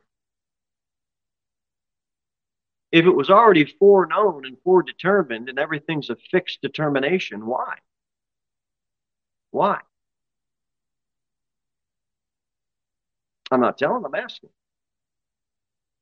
If 2.95 3.07
it 3.07 3.11
was 3.11 3.29
already 3.29 3.65
foreknown 3.65 4.47
and 4.47 4.57
foredetermined 4.65 5.49
and 5.49 5.59
everything's 5.59 6.11
a 6.11 6.17
fixed 6.31 6.63
determination, 6.63 7.45
why? 7.45 7.75
Why? 9.51 9.81
I'm 13.51 13.61
not 13.61 13.79
telling, 13.79 14.05
I'm 14.05 14.15
asking. 14.15 14.51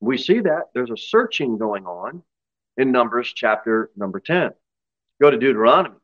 We 0.01 0.19
see 0.19 0.41
that 0.41 0.65
there's 0.75 0.91
a 0.91 0.99
searching 0.99 1.57
going 1.57 1.87
on 1.87 2.23
in 2.77 2.93
Numbers 2.93 3.33
chapter 3.35 3.91
number 3.97 4.21
10. 4.21 4.51
Go 5.19 5.31
to 5.31 5.39
Deuteronomy. 5.39 5.97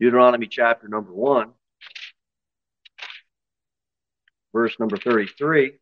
Deuteronomy 0.00 0.48
chapter 0.48 0.86
number 0.86 1.14
1, 1.14 1.50
verse 4.52 4.78
number 4.78 4.98
33. 4.98 5.78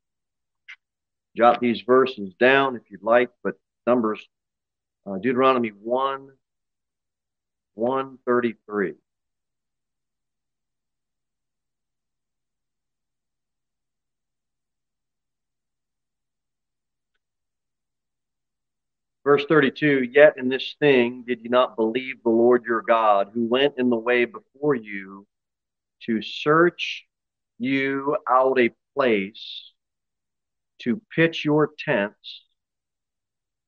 Jot 1.37 1.61
these 1.61 1.83
verses 1.83 2.33
down 2.41 2.77
if 2.77 2.83
you'd 2.91 3.03
like, 3.03 3.31
but 3.45 3.57
Numbers, 3.87 4.27
uh, 5.07 5.17
Deuteronomy 5.19 5.69
1, 5.69 6.29
133. 7.75 8.95
Verse 19.23 19.45
32 19.47 20.05
Yet 20.05 20.35
in 20.39 20.49
this 20.49 20.75
thing 20.79 21.25
did 21.27 21.43
you 21.43 21.51
not 21.51 21.77
believe 21.77 22.23
the 22.23 22.31
Lord 22.31 22.65
your 22.65 22.81
God, 22.81 23.31
who 23.35 23.47
went 23.47 23.75
in 23.77 23.91
the 23.91 23.97
way 23.97 24.25
before 24.25 24.75
you 24.75 25.27
to 26.05 26.23
search 26.23 27.05
you 27.59 28.17
out 28.29 28.59
a 28.59 28.71
place 28.95 29.73
to 30.81 31.01
pitch 31.15 31.45
your 31.45 31.71
tents 31.79 32.45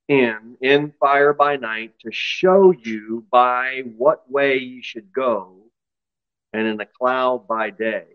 in, 0.07 0.57
in 0.61 0.93
fire 0.99 1.33
by 1.33 1.57
night, 1.57 1.93
to 2.01 2.11
show 2.11 2.71
you 2.71 3.25
by 3.31 3.83
what 3.97 4.29
way 4.29 4.57
you 4.57 4.81
should 4.81 5.13
go, 5.13 5.57
and 6.51 6.67
in 6.67 6.81
a 6.81 6.85
cloud 6.85 7.47
by 7.47 7.69
day. 7.69 8.05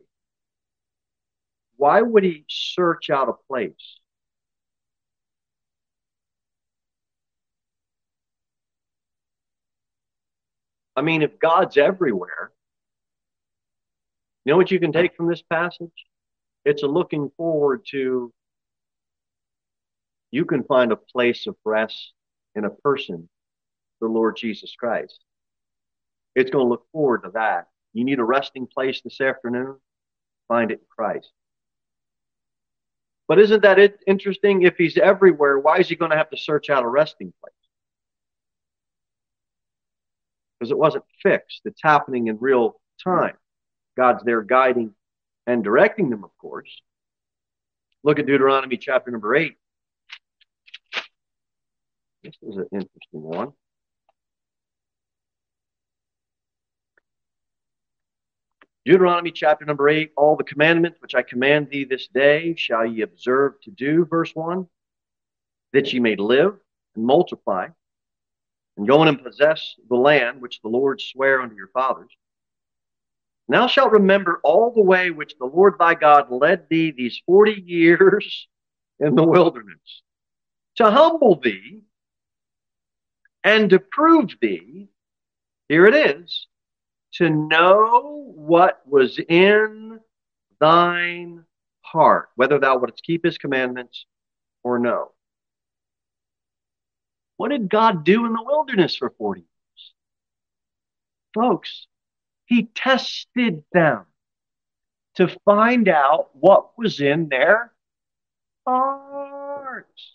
Why 1.77 2.03
would 2.03 2.25
he 2.25 2.45
search 2.49 3.11
out 3.11 3.29
a 3.29 3.35
place? 3.49 3.99
I 10.97 11.03
mean, 11.03 11.23
if 11.23 11.39
God's 11.39 11.77
everywhere, 11.77 12.53
you 14.45 14.53
know 14.53 14.57
what 14.57 14.71
you 14.71 14.79
can 14.79 14.93
take 14.93 15.17
from 15.17 15.29
this 15.29 15.43
passage? 15.43 16.07
It's 16.65 16.83
a 16.83 16.87
looking 16.87 17.31
forward 17.37 17.85
to 17.91 18.33
you 20.35 20.45
can 20.45 20.65
find 20.65 20.93
a 20.93 20.97
place 20.97 21.47
of 21.47 21.57
rest 21.65 22.13
in 22.55 22.65
a 22.65 22.71
person, 22.71 23.29
the 24.01 24.09
Lord 24.09 24.37
Jesus 24.37 24.75
Christ. 24.77 25.21
It's 26.35 26.51
going 26.51 26.65
to 26.65 26.69
look 26.69 26.87
forward 26.93 27.23
to 27.23 27.31
that. 27.35 27.69
You 27.93 28.05
need 28.05 28.19
a 28.19 28.25
resting 28.25 28.67
place 28.67 29.01
this 29.03 29.21
afternoon? 29.21 29.77
Find 30.49 30.71
it 30.71 30.81
in 30.81 30.87
Christ. 30.91 31.31
But 33.29 33.39
isn't 33.39 33.63
that 33.63 33.95
interesting? 34.07 34.63
If 34.63 34.77
he's 34.77 34.99
everywhere, 34.99 35.59
why 35.59 35.79
is 35.79 35.89
he 35.89 35.95
going 35.95 36.11
to 36.11 36.17
have 36.17 36.31
to 36.31 36.37
search 36.37 36.69
out 36.69 36.83
a 36.83 36.89
resting 36.89 37.33
place? 37.41 37.55
because 40.65 40.71
it 40.71 40.79
wasn't 40.79 41.05
fixed. 41.23 41.61
It's 41.67 41.81
happening 41.83 42.29
in 42.29 42.39
real 42.41 42.81
time. 43.03 43.37
God's 43.99 44.25
there 44.25 44.41
guiding 44.41 44.95
and 45.47 45.63
directing 45.63 46.09
them, 46.09 46.25
of 46.25 46.31
course. 46.39 46.71
Look 48.03 48.19
at 48.19 48.27
Deuteronomy 48.27 48.79
chapter 48.79 49.11
number 49.11 49.35
8. 49.35 49.57
This 52.25 52.37
is 52.41 52.57
an 52.57 52.67
interesting 52.73 53.21
one. 53.23 53.53
Deuteronomy 58.87 59.31
chapter 59.31 59.67
number 59.67 59.91
8 59.91 60.13
All 60.17 60.35
the 60.35 60.45
commandments 60.45 61.03
which 61.03 61.15
I 61.15 61.21
command 61.21 61.69
thee 61.69 61.85
this 61.85 62.09
day 62.09 62.55
shall 62.57 62.87
ye 62.87 63.03
observe 63.03 63.61
to 63.65 63.71
do, 63.71 64.07
verse 64.07 64.31
1, 64.35 64.67
that 65.75 65.93
ye 65.93 66.01
may 66.01 66.17
live 66.17 66.57
and 66.97 67.05
multiply 67.05 67.69
and 68.79 68.89
go 68.89 69.03
in 69.03 69.09
and 69.09 69.23
possess 69.23 69.75
the 69.91 69.97
land 69.97 70.41
which 70.41 70.63
the 70.63 70.69
Lord 70.69 71.03
sware 71.03 71.43
unto 71.43 71.55
your 71.55 71.69
fathers. 71.75 72.11
Now 73.49 73.67
shalt 73.67 73.93
remember 73.93 74.41
all 74.45 74.73
the 74.73 74.81
way 74.83 75.11
which 75.11 75.35
the 75.39 75.45
Lord 75.45 75.75
thy 75.79 75.95
God 75.95 76.31
led 76.31 76.71
thee 76.71 76.91
these 76.91 77.21
forty 77.27 77.63
years 77.67 78.49
in 78.99 79.15
the 79.15 79.25
wilderness, 79.25 80.03
to 80.77 80.91
humble 80.91 81.39
thee 81.39 81.83
and 83.45 83.71
to 83.71 83.79
prove 83.79 84.31
thee, 84.41 84.89
here 85.69 85.87
it 85.87 85.95
is, 85.95 86.49
to 87.15 87.31
know 87.31 88.33
what 88.35 88.81
was 88.87 89.21
in 89.29 90.01
thine 90.61 91.45
heart, 91.83 92.31
whether 92.35 92.59
thou 92.59 92.79
wouldst 92.79 93.05
keep 93.05 93.25
his 93.25 93.39
commandments 93.39 94.07
or 94.65 94.79
no. 94.79 95.13
What 97.37 97.51
did 97.51 97.69
God 97.69 98.05
do 98.05 98.27
in 98.27 98.33
the 98.33 98.43
wilderness 98.43 98.97
for 98.97 99.13
40 99.19 99.41
years? 99.41 99.93
Folks, 101.35 101.87
he 102.47 102.65
tested 102.75 103.65
them 103.73 104.07
to 105.17 105.29
find 105.45 105.89
out 105.89 106.31
what 106.35 106.77
was 106.79 107.01
in 107.01 107.29
their 107.29 107.73
hearts. 108.67 110.14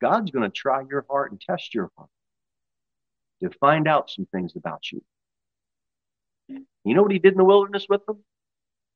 God's 0.00 0.30
going 0.30 0.48
to 0.48 0.50
try 0.50 0.82
your 0.88 1.04
heart 1.08 1.30
and 1.30 1.40
test 1.40 1.74
your 1.74 1.90
heart 1.96 2.08
to 3.42 3.50
find 3.58 3.88
out 3.88 4.10
some 4.10 4.26
things 4.26 4.54
about 4.56 4.90
you. 4.92 5.02
You 6.48 6.94
know 6.94 7.02
what 7.02 7.12
he 7.12 7.18
did 7.18 7.32
in 7.32 7.38
the 7.38 7.44
wilderness 7.44 7.86
with 7.88 8.04
them? 8.06 8.24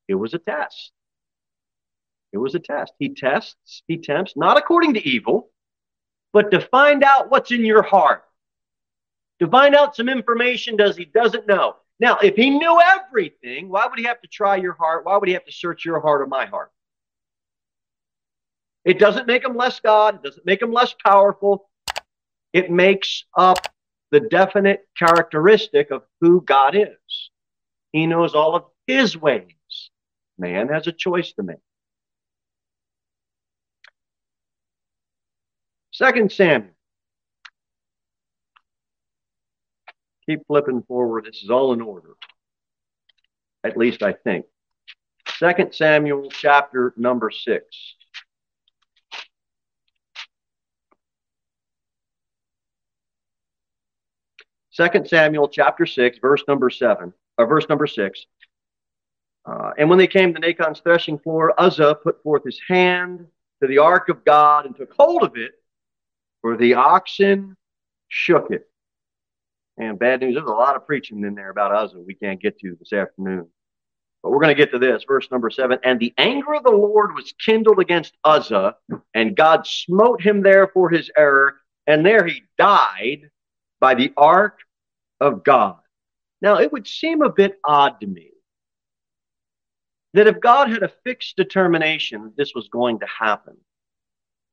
It 0.08 0.14
was 0.14 0.34
a 0.34 0.38
test. 0.38 0.92
It 2.32 2.38
was 2.38 2.54
a 2.54 2.58
test. 2.58 2.92
He 2.98 3.10
tests, 3.14 3.82
he 3.86 3.98
tempts, 3.98 4.34
not 4.36 4.58
according 4.58 4.94
to 4.94 5.08
evil, 5.08 5.50
but 6.32 6.50
to 6.50 6.60
find 6.60 7.04
out 7.04 7.30
what's 7.30 7.52
in 7.52 7.64
your 7.64 7.82
heart. 7.82 8.24
To 9.40 9.46
find 9.46 9.74
out 9.74 9.96
some 9.96 10.08
information 10.08 10.76
does 10.76 10.96
he 10.96 11.04
doesn't 11.04 11.46
know. 11.46 11.76
Now, 12.00 12.18
if 12.18 12.34
he 12.34 12.50
knew 12.50 12.80
everything, 12.80 13.68
why 13.68 13.86
would 13.86 13.98
he 13.98 14.04
have 14.06 14.20
to 14.22 14.28
try 14.28 14.56
your 14.56 14.72
heart? 14.72 15.04
Why 15.04 15.16
would 15.16 15.28
he 15.28 15.34
have 15.34 15.44
to 15.44 15.52
search 15.52 15.84
your 15.84 16.00
heart 16.00 16.22
or 16.22 16.26
my 16.26 16.46
heart? 16.46 16.72
It 18.84 18.98
doesn't 18.98 19.26
make 19.26 19.44
him 19.44 19.56
less 19.56 19.80
God. 19.80 20.16
It 20.16 20.22
doesn't 20.22 20.46
make 20.46 20.60
him 20.60 20.72
less 20.72 20.94
powerful. 21.04 21.68
It 22.52 22.70
makes 22.70 23.24
up 23.36 23.66
the 24.10 24.20
definite 24.20 24.86
characteristic 24.98 25.90
of 25.90 26.02
who 26.20 26.40
God 26.42 26.76
is. 26.76 27.30
He 27.92 28.06
knows 28.06 28.34
all 28.34 28.54
of 28.54 28.64
his 28.86 29.16
ways. 29.16 29.50
Man 30.38 30.68
has 30.68 30.86
a 30.86 30.92
choice 30.92 31.32
to 31.32 31.42
make. 31.42 31.56
Second 35.92 36.32
Samuel. 36.32 36.70
Keep 40.26 40.46
flipping 40.46 40.82
forward. 40.82 41.26
This 41.26 41.42
is 41.42 41.50
all 41.50 41.72
in 41.72 41.80
order. 41.80 42.14
At 43.62 43.76
least 43.76 44.02
I 44.02 44.12
think. 44.12 44.46
Second 45.38 45.74
Samuel 45.74 46.28
chapter 46.30 46.94
number 46.96 47.30
six. 47.30 47.64
Second 54.74 55.06
Samuel 55.08 55.46
chapter 55.46 55.86
six, 55.86 56.18
verse 56.18 56.42
number 56.48 56.68
seven, 56.68 57.12
or 57.38 57.46
verse 57.46 57.68
number 57.68 57.86
six. 57.86 58.26
Uh, 59.46 59.70
and 59.78 59.88
when 59.88 59.98
they 59.98 60.08
came 60.08 60.34
to 60.34 60.40
Nachon's 60.40 60.80
threshing 60.80 61.16
floor, 61.16 61.54
Uzzah 61.60 61.94
put 62.02 62.20
forth 62.24 62.42
his 62.42 62.60
hand 62.66 63.24
to 63.62 63.68
the 63.68 63.78
ark 63.78 64.08
of 64.08 64.24
God 64.24 64.66
and 64.66 64.74
took 64.74 64.92
hold 64.98 65.22
of 65.22 65.36
it 65.36 65.52
for 66.42 66.56
the 66.56 66.74
oxen 66.74 67.56
shook 68.08 68.50
it. 68.50 68.68
And 69.78 69.96
bad 69.96 70.20
news, 70.20 70.34
there's 70.34 70.48
a 70.48 70.52
lot 70.52 70.74
of 70.74 70.86
preaching 70.88 71.22
in 71.22 71.36
there 71.36 71.50
about 71.50 71.72
Uzzah 71.72 72.00
we 72.00 72.14
can't 72.14 72.42
get 72.42 72.58
to 72.58 72.76
this 72.76 72.92
afternoon. 72.92 73.46
But 74.24 74.30
we're 74.30 74.40
going 74.40 74.56
to 74.56 74.60
get 74.60 74.72
to 74.72 74.80
this, 74.80 75.04
verse 75.06 75.30
number 75.30 75.50
seven. 75.50 75.78
And 75.84 76.00
the 76.00 76.14
anger 76.18 76.54
of 76.54 76.64
the 76.64 76.70
Lord 76.70 77.14
was 77.14 77.32
kindled 77.44 77.78
against 77.78 78.16
Uzzah, 78.24 78.74
and 79.14 79.36
God 79.36 79.68
smote 79.68 80.20
him 80.20 80.42
there 80.42 80.66
for 80.66 80.90
his 80.90 81.12
error, 81.16 81.60
and 81.86 82.04
there 82.04 82.26
he 82.26 82.42
died 82.58 83.30
by 83.84 83.94
the 83.94 84.14
ark 84.16 84.60
of 85.20 85.44
God. 85.44 85.76
Now, 86.40 86.58
it 86.58 86.72
would 86.72 86.88
seem 86.88 87.20
a 87.20 87.28
bit 87.28 87.60
odd 87.62 88.00
to 88.00 88.06
me 88.06 88.30
that 90.14 90.26
if 90.26 90.40
God 90.40 90.70
had 90.70 90.82
a 90.82 90.90
fixed 91.04 91.36
determination 91.36 92.22
that 92.22 92.34
this 92.34 92.54
was 92.54 92.68
going 92.68 93.00
to 93.00 93.06
happen, 93.06 93.58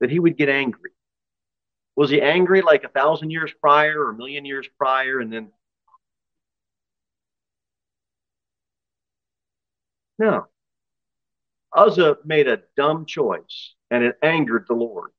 that 0.01 0.11
he 0.11 0.19
would 0.19 0.35
get 0.35 0.49
angry. 0.49 0.91
Was 1.95 2.09
he 2.09 2.21
angry 2.21 2.61
like 2.61 2.83
a 2.83 2.89
thousand 2.89 3.31
years 3.31 3.53
prior 3.61 4.03
or 4.03 4.09
a 4.09 4.17
million 4.17 4.43
years 4.43 4.67
prior 4.77 5.21
and 5.21 5.31
then? 5.31 5.47
No. 10.19 10.47
Uzzah 11.73 12.17
made 12.25 12.49
a 12.49 12.63
dumb 12.75 13.05
choice 13.05 13.75
and 13.89 14.03
it 14.03 14.17
angered 14.21 14.65
the 14.67 14.75
Lord. 14.75 15.11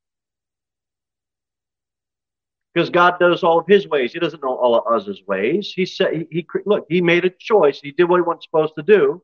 Because 2.75 2.89
God 2.89 3.21
knows 3.21 3.43
all 3.43 3.59
of 3.59 3.67
his 3.67 3.87
ways. 3.87 4.13
He 4.13 4.19
doesn't 4.19 4.43
know 4.43 4.57
all 4.57 4.75
of 4.75 4.87
Uzzah's 4.87 5.23
ways. 5.27 5.73
He 5.75 5.85
said, 5.85 6.15
he, 6.15 6.27
he 6.31 6.47
look, 6.65 6.87
he 6.89 7.03
made 7.03 7.25
a 7.25 7.31
choice. 7.31 7.81
He 7.81 7.93
did 7.93 8.05
what 8.05 8.17
he 8.17 8.23
wasn't 8.23 8.45
supposed 8.45 8.75
to 8.77 8.83
do. 8.83 9.23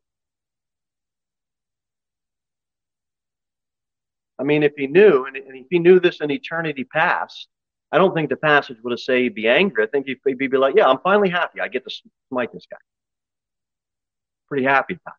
I 4.39 4.45
mean, 4.45 4.63
if 4.63 4.73
he 4.77 4.87
knew, 4.87 5.25
and 5.25 5.37
if 5.37 5.67
he 5.71 5.79
knew 5.79 5.99
this 5.99 6.21
in 6.21 6.31
eternity 6.31 6.85
past, 6.85 7.49
I 7.91 7.99
don't 7.99 8.15
think 8.15 8.29
the 8.29 8.37
passage 8.37 8.77
would 8.83 8.93
have 8.93 9.01
said 9.01 9.19
he'd 9.19 9.35
be 9.35 9.49
angry. 9.49 9.85
I 9.85 9.87
think 9.89 10.07
he'd, 10.07 10.39
be 10.39 10.49
like, 10.49 10.75
yeah, 10.77 10.87
I'm 10.87 10.99
finally 11.03 11.31
happy. 11.31 11.61
I 11.61 11.69
get 11.69 11.85
to 11.89 12.03
smite 12.29 12.53
this 12.53 12.67
guy. 12.71 12.77
Pretty 14.49 14.65
happy 14.65 14.95
about. 14.95 15.15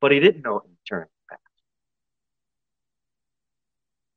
But 0.00 0.12
he 0.12 0.20
didn't 0.20 0.42
know 0.42 0.58
it 0.58 0.64
in 0.66 0.76
eternity 0.84 1.10
past. 1.30 1.40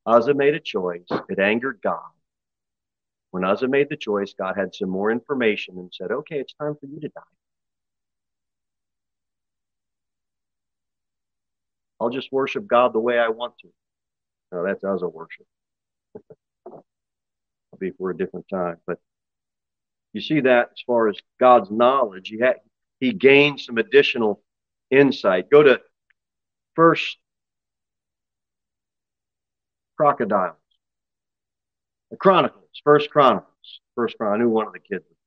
Uzzah 0.05 0.33
made 0.33 0.55
a 0.55 0.59
choice. 0.59 1.07
It 1.29 1.39
angered 1.39 1.79
God. 1.83 2.09
When 3.31 3.43
Uzzah 3.43 3.67
made 3.67 3.89
the 3.89 3.97
choice, 3.97 4.33
God 4.33 4.55
had 4.57 4.73
some 4.73 4.89
more 4.89 5.11
information 5.11 5.77
and 5.77 5.93
said, 5.93 6.11
okay, 6.11 6.39
it's 6.39 6.53
time 6.53 6.75
for 6.79 6.87
you 6.87 6.99
to 6.99 7.09
die. 7.09 7.21
I'll 11.99 12.09
just 12.09 12.31
worship 12.31 12.65
God 12.65 12.93
the 12.93 12.99
way 12.99 13.19
I 13.19 13.29
want 13.29 13.53
to. 13.59 13.67
No, 14.51 14.63
that's 14.65 14.83
Uzzah 14.83 15.07
worship. 15.07 15.45
I'll 16.71 16.83
be 17.79 17.91
for 17.91 18.09
a 18.09 18.17
different 18.17 18.47
time. 18.49 18.77
But 18.87 18.99
you 20.13 20.21
see 20.21 20.39
that 20.41 20.69
as 20.71 20.81
far 20.87 21.07
as 21.07 21.17
God's 21.39 21.69
knowledge, 21.69 22.29
he 22.29 22.39
had 22.39 22.55
he 22.99 23.13
gained 23.13 23.61
some 23.61 23.77
additional 23.77 24.41
insight. 24.89 25.49
Go 25.49 25.63
to 25.63 25.81
first 26.75 27.17
crocodiles. 29.99 30.55
The 32.11 32.17
Chronicles, 32.17 32.69
First 32.83 33.09
Chronicles, 33.09 33.81
First 33.95 34.17
Chronicles. 34.17 34.39
I 34.39 34.43
knew 34.43 34.49
one 34.49 34.67
of 34.67 34.73
the 34.73 34.79
kids 34.79 35.03
would 35.07 35.17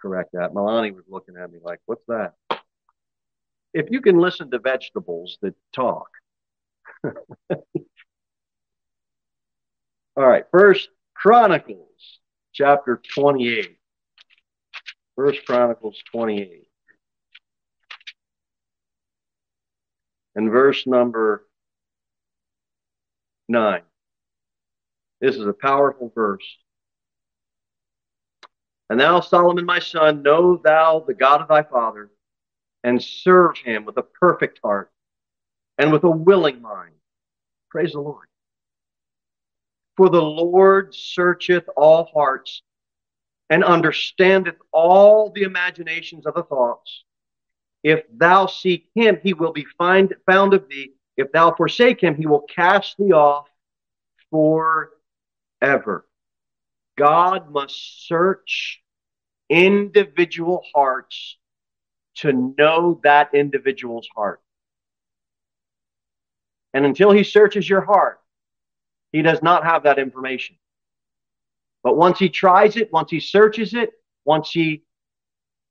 correct 0.00 0.30
that. 0.32 0.52
Milani 0.52 0.94
was 0.94 1.04
looking 1.08 1.36
at 1.36 1.50
me 1.50 1.58
like, 1.62 1.80
"What's 1.86 2.04
that?" 2.06 2.34
If 3.74 3.90
you 3.90 4.00
can 4.00 4.18
listen 4.18 4.50
to 4.50 4.58
vegetables 4.58 5.38
that 5.42 5.54
talk. 5.74 6.08
All 7.04 7.10
right, 10.16 10.44
First 10.52 10.88
Chronicles, 11.14 12.20
chapter 12.52 13.02
twenty-eight. 13.14 13.76
First 15.16 15.44
Chronicles 15.44 16.02
twenty-eight. 16.12 16.66
and 20.36 20.50
verse 20.50 20.86
number 20.86 21.46
9. 23.48 23.80
This 25.20 25.36
is 25.36 25.46
a 25.46 25.52
powerful 25.52 26.12
verse. 26.14 26.44
And 28.88 29.00
thou, 29.00 29.20
Solomon, 29.20 29.64
my 29.64 29.78
son, 29.78 30.22
know 30.22 30.56
thou 30.56 31.00
the 31.06 31.14
God 31.14 31.40
of 31.40 31.48
thy 31.48 31.62
father, 31.62 32.10
and 32.84 33.02
serve 33.02 33.56
him 33.58 33.84
with 33.84 33.96
a 33.96 34.02
perfect 34.02 34.60
heart 34.62 34.90
and 35.78 35.92
with 35.92 36.04
a 36.04 36.10
willing 36.10 36.62
mind. 36.62 36.94
Praise 37.70 37.92
the 37.92 38.00
Lord. 38.00 38.26
For 39.96 40.08
the 40.08 40.22
Lord 40.22 40.94
searcheth 40.94 41.68
all 41.76 42.04
hearts 42.04 42.62
and 43.50 43.64
understandeth 43.64 44.56
all 44.72 45.30
the 45.30 45.42
imaginations 45.42 46.26
of 46.26 46.34
the 46.34 46.42
thoughts. 46.42 47.04
If 47.82 48.04
thou 48.12 48.46
seek 48.46 48.88
him, 48.94 49.18
he 49.22 49.32
will 49.32 49.52
be 49.52 49.66
find, 49.78 50.14
found 50.26 50.54
of 50.54 50.68
thee. 50.68 50.92
If 51.16 51.32
thou 51.32 51.54
forsake 51.54 52.00
him, 52.00 52.14
he 52.14 52.26
will 52.26 52.42
cast 52.42 52.96
thee 52.98 53.12
off 53.12 53.48
forever. 55.60 56.06
God 56.96 57.50
must 57.50 58.06
search 58.06 58.82
individual 59.48 60.62
hearts 60.74 61.36
to 62.16 62.32
know 62.58 63.00
that 63.04 63.34
individual's 63.34 64.08
heart. 64.14 64.40
And 66.72 66.84
until 66.84 67.10
he 67.10 67.24
searches 67.24 67.68
your 67.68 67.82
heart, 67.82 68.20
he 69.12 69.22
does 69.22 69.42
not 69.42 69.64
have 69.64 69.84
that 69.84 69.98
information. 69.98 70.56
But 71.82 71.96
once 71.96 72.18
he 72.18 72.28
tries 72.28 72.76
it, 72.76 72.92
once 72.92 73.10
he 73.10 73.20
searches 73.20 73.74
it, 73.74 73.92
once 74.24 74.50
he, 74.50 74.82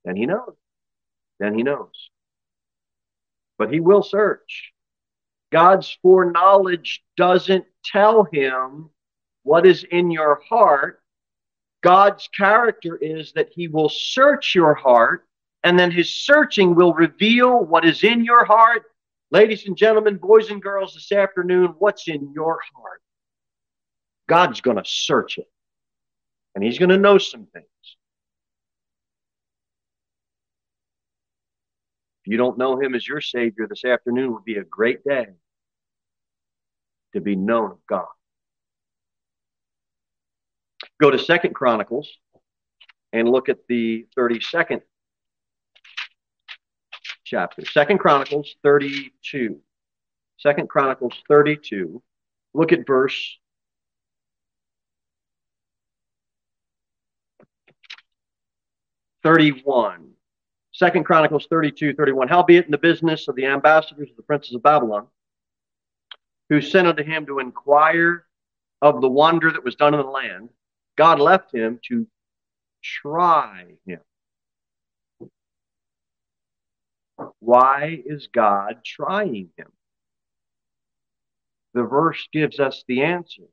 then 0.03 0.15
he 0.15 0.25
knows 0.25 0.55
then 1.39 1.55
he 1.55 1.63
knows. 1.63 2.09
But 3.57 3.71
he 3.71 3.79
will 3.79 4.03
search. 4.03 4.73
God's 5.51 5.97
foreknowledge 6.01 7.03
doesn't 7.17 7.65
tell 7.83 8.23
him 8.31 8.89
what 9.45 9.65
is 9.65 9.85
in 9.91 10.09
your 10.09 10.41
heart. 10.49 11.01
God's 11.83 12.27
character 12.35 12.97
is 12.97 13.31
that 13.33 13.49
he 13.51 13.67
will 13.67 13.89
search 13.89 14.55
your 14.55 14.73
heart, 14.73 15.27
and 15.63 15.77
then 15.77 15.91
his 15.91 16.25
searching 16.25 16.73
will 16.73 16.93
reveal 16.93 17.63
what 17.63 17.85
is 17.85 18.03
in 18.03 18.25
your 18.25 18.43
heart. 18.43 18.83
Ladies 19.29 19.67
and 19.67 19.77
gentlemen, 19.77 20.17
boys 20.17 20.49
and 20.49 20.61
girls, 20.61 20.95
this 20.95 21.11
afternoon, 21.11 21.75
what's 21.77 22.07
in 22.07 22.31
your 22.33 22.59
heart? 22.75 23.01
God's 24.27 24.61
going 24.61 24.77
to 24.77 24.83
search 24.83 25.37
it, 25.37 25.47
and 26.55 26.63
he's 26.63 26.79
going 26.79 26.89
to 26.89 26.97
know 26.97 27.19
some 27.19 27.45
things. 27.53 27.65
If 32.23 32.31
you 32.31 32.37
don't 32.37 32.57
know 32.57 32.81
him 32.81 32.95
as 32.95 33.07
your 33.07 33.21
Savior, 33.21 33.67
this 33.67 33.85
afternoon 33.85 34.33
would 34.33 34.43
be 34.43 34.57
a 34.57 34.63
great 34.63 35.03
day 35.03 35.27
to 37.13 37.21
be 37.21 37.35
known 37.35 37.69
of 37.69 37.77
God. 37.87 38.07
Go 41.01 41.11
to 41.11 41.19
Second 41.19 41.53
Chronicles 41.53 42.09
and 43.11 43.29
look 43.29 43.49
at 43.49 43.59
the 43.67 44.07
32nd 44.17 44.81
chapter. 47.25 47.65
Second 47.65 47.99
Chronicles 47.99 48.55
32. 48.63 49.59
Second 50.37 50.69
Chronicles 50.69 51.13
32. 51.27 52.01
Look 52.53 52.71
at 52.71 52.87
verse 52.87 53.37
Thirty-one. 59.25 60.11
Second 60.71 61.03
Chronicles 61.03 61.47
32, 61.49 61.95
31. 61.95 62.27
Howbeit 62.27 62.65
in 62.65 62.71
the 62.71 62.77
business 62.77 63.27
of 63.27 63.35
the 63.35 63.47
ambassadors 63.47 64.11
of 64.11 64.15
the 64.17 64.21
princes 64.21 64.53
of 64.53 64.61
Babylon, 64.61 65.07
who 66.49 66.61
sent 66.61 66.87
unto 66.87 67.01
him 67.03 67.25
to 67.25 67.39
inquire 67.39 68.27
of 68.83 69.01
the 69.01 69.09
wonder 69.09 69.51
that 69.51 69.63
was 69.63 69.73
done 69.73 69.95
in 69.95 69.99
the 69.99 70.05
land, 70.05 70.49
God 70.97 71.19
left 71.19 71.53
him 71.53 71.79
to 71.89 72.07
try 72.81 73.65
him. 73.85 73.99
Why 77.39 78.01
is 78.05 78.27
God 78.27 78.79
trying 78.85 79.49
him? 79.57 79.71
The 81.73 81.83
verse 81.83 82.27
gives 82.31 82.59
us 82.59 82.83
the 82.87 83.03
answer 83.03 83.43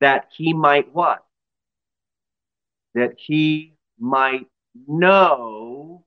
that 0.00 0.28
he 0.36 0.52
might 0.52 0.94
what? 0.94 1.24
That 2.94 3.14
he 3.16 3.74
might 3.98 4.46
know 4.86 6.04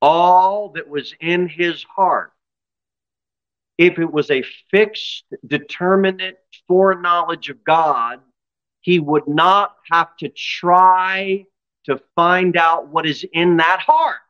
all 0.00 0.70
that 0.70 0.88
was 0.88 1.14
in 1.20 1.48
his 1.48 1.84
heart. 1.84 2.32
If 3.78 3.98
it 3.98 4.10
was 4.12 4.30
a 4.30 4.44
fixed, 4.70 5.24
determinate 5.46 6.38
foreknowledge 6.68 7.48
of 7.48 7.64
God, 7.64 8.20
he 8.80 8.98
would 8.98 9.28
not 9.28 9.76
have 9.90 10.16
to 10.18 10.28
try 10.28 11.46
to 11.84 12.00
find 12.14 12.56
out 12.56 12.88
what 12.88 13.06
is 13.06 13.24
in 13.32 13.58
that 13.58 13.80
heart. 13.80 14.20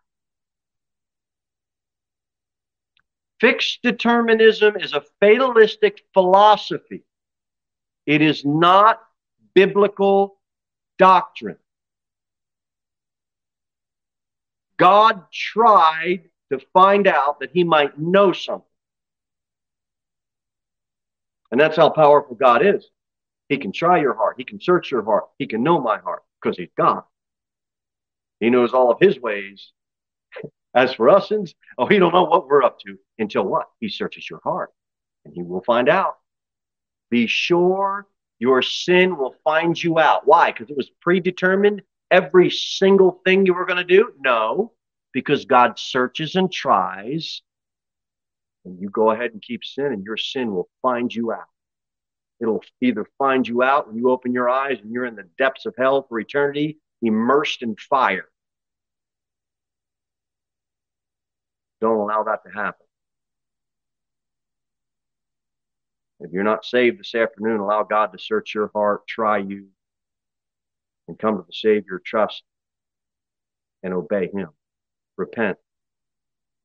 Fixed 3.41 3.81
determinism 3.83 4.77
is 4.77 4.93
a 4.93 5.03
fatalistic 5.21 6.03
philosophy. 6.13 7.03
It 8.07 8.23
is 8.23 8.45
not 8.45 9.01
biblical 9.55 10.39
doctrine. 10.99 11.57
God 14.77 15.31
tried 15.33 16.25
to 16.51 16.59
find 16.73 17.07
out 17.07 17.41
that 17.41 17.51
he 17.53 17.65
might 17.65 17.99
know 17.99 18.33
something. 18.33 18.67
And 21.51 21.61
that's 21.61 21.77
how 21.77 21.91
powerful 21.91 22.37
God 22.37 22.65
is. 22.65 22.87
He 23.51 23.59
can 23.59 23.73
try 23.73 24.01
your 24.01 24.15
heart. 24.15 24.37
He 24.39 24.45
can 24.45 24.61
search 24.61 24.91
your 24.91 25.03
heart. 25.03 25.25
He 25.39 25.47
can 25.47 25.63
know 25.63 25.81
my 25.81 25.99
heart 25.99 26.23
because 26.41 26.57
he's 26.57 26.71
God. 26.79 27.03
He 28.39 28.49
knows 28.49 28.73
all 28.73 28.91
of 28.91 28.99
his 29.01 29.21
ways. 29.21 29.73
As 30.73 30.95
for 30.95 31.11
us, 31.11 31.33
oh, 31.77 31.87
he 31.87 31.99
don't 31.99 32.15
know 32.15 32.23
what 32.23 32.47
we're 32.47 32.63
up 32.63 32.79
to 32.87 32.97
until 33.19 33.43
what? 33.43 33.67
He 33.81 33.89
searches 33.89 34.31
your 34.31 34.41
heart 34.45 34.71
and 35.25 35.35
he 35.35 35.43
will 35.43 35.65
find 35.65 35.89
out. 35.89 36.17
Be 37.11 37.27
sure 37.27 38.07
Your 38.39 38.63
sin 38.63 39.19
will 39.19 39.35
find 39.45 39.81
you 39.83 39.99
out. 39.99 40.27
Why? 40.27 40.51
Because 40.53 40.71
it 40.71 40.77
was 40.77 40.91
predetermined 41.03 41.83
every 42.11 42.51
single 42.51 43.21
thing 43.25 43.45
you 43.45 43.53
were 43.53 43.67
going 43.67 43.77
to 43.77 43.85
do? 43.85 44.15
No, 44.19 44.73
because 45.13 45.45
God 45.45 45.79
searches 45.79 46.37
and 46.37 46.51
tries. 46.51 47.43
And 48.65 48.81
you 48.81 48.89
go 48.89 49.11
ahead 49.11 49.33
and 49.33 49.43
keep 49.43 49.65
sin, 49.65 49.87
and 49.87 50.05
your 50.05 50.17
sin 50.17 50.53
will 50.53 50.71
find 50.81 51.15
you 51.15 51.33
out. 51.33 51.49
It'll 52.41 52.63
either 52.81 53.07
find 53.19 53.47
you 53.47 53.63
out 53.63 53.87
when 53.87 53.97
you 53.97 54.11
open 54.11 54.33
your 54.33 54.49
eyes 54.49 54.79
and 54.83 54.91
you're 54.93 55.05
in 55.05 55.17
the 55.17 55.29
depths 55.37 55.67
of 55.67 55.75
hell 55.77 56.07
for 56.09 56.19
eternity, 56.19 56.79
immersed 57.03 57.63
in 57.63 57.77
fire. 57.77 58.29
Don't 61.81 61.99
allow 61.99 62.23
that 62.25 62.45
to 62.45 62.51
happen. 62.51 62.87
If 66.21 66.33
you're 66.33 66.45
not 66.45 66.67
saved 66.67 67.01
this 67.01 67.15
afternoon, 67.15 67.61
allow 67.61 67.83
God 67.83 68.13
to 68.13 68.19
search 68.19 68.55
your 68.55 68.71
heart, 68.75 69.07
try 69.07 69.39
you, 69.39 69.69
and 71.09 71.19
come 71.19 71.37
to 71.37 71.45
the 71.47 71.53
Savior, 71.53 72.01
trust, 72.05 72.43
and 73.83 73.95
obey 73.95 74.31
Him. 74.31 74.49
Repent. 75.17 75.57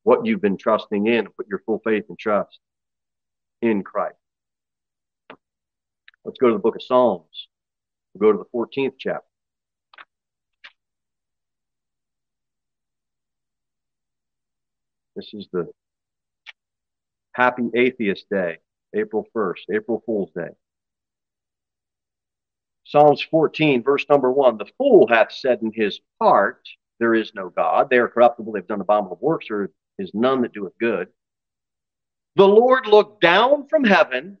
What 0.02 0.26
you've 0.26 0.42
been 0.42 0.58
trusting 0.58 1.06
in, 1.06 1.26
put 1.36 1.48
your 1.48 1.60
full 1.60 1.80
faith 1.84 2.04
and 2.08 2.18
trust 2.18 2.58
in 3.62 3.82
Christ. 3.82 4.16
Let's 6.26 6.38
go 6.38 6.48
to 6.48 6.54
the 6.54 6.58
book 6.58 6.74
of 6.74 6.82
Psalms. 6.82 7.46
We'll 8.12 8.32
go 8.32 8.36
to 8.36 8.42
the 8.42 8.58
14th 8.58 8.94
chapter. 8.98 9.24
This 15.14 15.32
is 15.32 15.46
the 15.52 15.70
Happy 17.32 17.70
Atheist 17.76 18.28
Day, 18.28 18.58
April 18.92 19.24
1st, 19.36 19.60
April 19.72 20.02
Fool's 20.04 20.32
Day. 20.32 20.48
Psalms 22.82 23.22
14, 23.30 23.84
verse 23.84 24.04
number 24.10 24.32
1 24.32 24.58
The 24.58 24.66
fool 24.76 25.06
hath 25.06 25.30
said 25.30 25.60
in 25.62 25.70
his 25.72 26.00
heart, 26.20 26.68
There 26.98 27.14
is 27.14 27.30
no 27.36 27.50
God. 27.50 27.88
They 27.88 27.98
are 27.98 28.08
corruptible, 28.08 28.52
they've 28.52 28.66
done 28.66 28.80
abominable 28.80 29.18
works, 29.20 29.46
there 29.48 29.70
is 30.00 30.10
none 30.12 30.42
that 30.42 30.54
doeth 30.54 30.76
good. 30.80 31.06
The 32.34 32.48
Lord 32.48 32.88
looked 32.88 33.20
down 33.20 33.68
from 33.68 33.84
heaven 33.84 34.38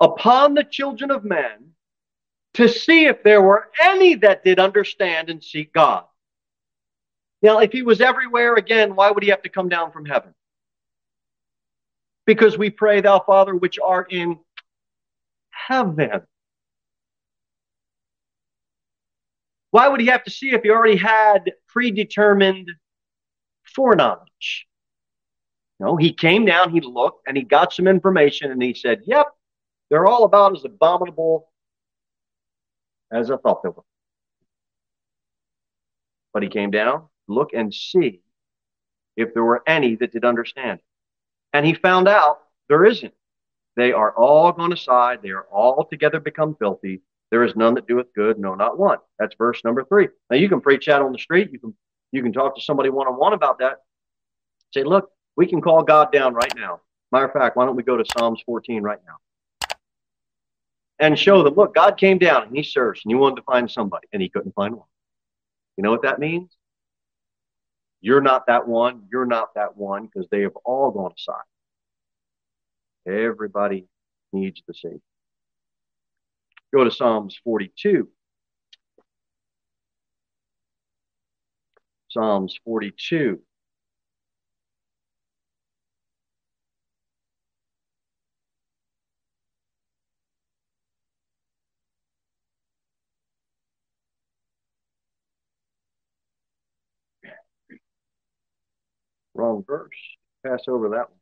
upon 0.00 0.54
the 0.54 0.64
children 0.64 1.10
of 1.10 1.24
men 1.24 1.72
to 2.54 2.68
see 2.68 3.04
if 3.04 3.22
there 3.22 3.42
were 3.42 3.68
any 3.82 4.16
that 4.16 4.44
did 4.44 4.58
understand 4.58 5.30
and 5.30 5.42
seek 5.42 5.72
God. 5.72 6.04
Now, 7.42 7.60
if 7.60 7.72
he 7.72 7.82
was 7.82 8.00
everywhere 8.00 8.56
again, 8.56 8.94
why 8.96 9.10
would 9.10 9.22
he 9.22 9.30
have 9.30 9.42
to 9.42 9.48
come 9.48 9.68
down 9.68 9.92
from 9.92 10.04
heaven? 10.04 10.34
Because 12.26 12.58
we 12.58 12.70
pray, 12.70 13.00
Thou 13.00 13.20
Father, 13.20 13.54
which 13.54 13.78
art 13.78 14.12
in 14.12 14.38
heaven. 15.50 16.22
Why 19.70 19.88
would 19.88 20.00
he 20.00 20.06
have 20.06 20.24
to 20.24 20.30
see 20.30 20.50
if 20.50 20.62
he 20.62 20.70
already 20.70 20.96
had 20.96 21.52
predetermined 21.68 22.70
foreknowledge? 23.64 24.66
No, 25.78 25.96
he 25.96 26.12
came 26.12 26.44
down, 26.44 26.72
he 26.72 26.80
looked, 26.80 27.26
and 27.26 27.36
he 27.36 27.42
got 27.42 27.72
some 27.72 27.86
information, 27.86 28.50
and 28.50 28.62
he 28.62 28.74
said, 28.74 29.00
Yep, 29.06 29.28
they're 29.90 30.06
all 30.06 30.24
about 30.24 30.56
as 30.56 30.64
abominable 30.64 31.48
as 33.12 33.30
I 33.30 33.36
thought 33.36 33.62
they 33.62 33.68
were. 33.68 33.82
But 36.32 36.42
he 36.44 36.48
came 36.48 36.70
down, 36.70 37.06
look 37.28 37.50
and 37.52 37.74
see 37.74 38.22
if 39.16 39.34
there 39.34 39.44
were 39.44 39.62
any 39.66 39.96
that 39.96 40.12
did 40.12 40.24
understand. 40.24 40.78
And 41.52 41.66
he 41.66 41.74
found 41.74 42.08
out 42.08 42.38
there 42.68 42.84
isn't. 42.84 43.12
They 43.76 43.92
are 43.92 44.12
all 44.12 44.52
gone 44.52 44.72
aside. 44.72 45.20
They 45.22 45.30
are 45.30 45.46
all 45.50 45.84
together 45.84 46.20
become 46.20 46.56
filthy. 46.56 47.02
There 47.30 47.44
is 47.44 47.54
none 47.56 47.74
that 47.74 47.86
doeth 47.86 48.12
good, 48.14 48.38
no, 48.38 48.54
not 48.54 48.78
one. 48.78 48.98
That's 49.18 49.34
verse 49.36 49.62
number 49.64 49.84
three. 49.84 50.08
Now 50.30 50.36
you 50.36 50.48
can 50.48 50.60
preach 50.60 50.86
that 50.86 51.02
on 51.02 51.12
the 51.12 51.18
street. 51.18 51.50
You 51.52 51.58
can 51.58 51.74
you 52.12 52.22
can 52.22 52.32
talk 52.32 52.56
to 52.56 52.60
somebody 52.60 52.90
one 52.90 53.06
on 53.06 53.16
one 53.16 53.32
about 53.32 53.60
that. 53.60 53.78
Say, 54.74 54.82
look, 54.82 55.10
we 55.36 55.46
can 55.46 55.60
call 55.60 55.82
God 55.82 56.12
down 56.12 56.34
right 56.34 56.52
now. 56.56 56.80
Matter 57.12 57.26
of 57.26 57.32
fact, 57.32 57.56
why 57.56 57.66
don't 57.66 57.76
we 57.76 57.84
go 57.84 57.96
to 57.96 58.04
Psalms 58.18 58.42
14 58.46 58.82
right 58.82 58.98
now? 59.06 59.16
And 61.00 61.18
show 61.18 61.42
them, 61.42 61.54
look, 61.54 61.74
God 61.74 61.96
came 61.96 62.18
down 62.18 62.42
and 62.42 62.54
he 62.54 62.62
searched 62.62 63.06
and 63.06 63.10
he 63.10 63.16
wanted 63.16 63.36
to 63.36 63.42
find 63.42 63.70
somebody 63.70 64.06
and 64.12 64.20
he 64.20 64.28
couldn't 64.28 64.54
find 64.54 64.76
one. 64.76 64.86
You 65.76 65.82
know 65.82 65.90
what 65.90 66.02
that 66.02 66.18
means? 66.18 66.54
You're 68.02 68.20
not 68.20 68.46
that 68.48 68.68
one. 68.68 69.04
You're 69.10 69.24
not 69.24 69.54
that 69.54 69.76
one 69.78 70.06
because 70.06 70.28
they 70.30 70.42
have 70.42 70.56
all 70.64 70.90
gone 70.90 71.12
aside. 71.18 71.42
Everybody 73.06 73.86
needs 74.32 74.62
the 74.66 74.74
Savior. 74.74 75.00
Go 76.72 76.84
to 76.84 76.90
Psalms 76.90 77.38
42. 77.44 78.08
Psalms 82.08 82.58
42. 82.64 83.40
Verse. 99.66 99.96
Pass 100.44 100.62
over 100.68 100.90
that 100.90 101.10
one. 101.10 101.18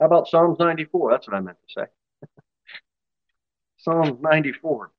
How 0.00 0.06
about 0.06 0.28
Psalms 0.28 0.58
94? 0.58 1.10
That's 1.10 1.26
what 1.26 1.36
I 1.36 1.40
meant 1.40 1.58
to 1.66 1.72
say. 1.80 2.28
Psalms 3.78 4.20
94. 4.20 4.90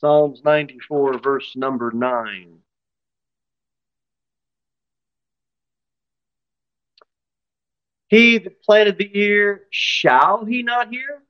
Psalms 0.00 0.42
94, 0.44 1.18
verse 1.18 1.56
number 1.56 1.90
9. 1.90 2.58
He 8.08 8.38
that 8.38 8.62
planted 8.62 8.96
the 8.96 9.10
ear, 9.12 9.66
shall 9.70 10.44
he 10.44 10.62
not 10.62 10.88
hear? 10.88 11.22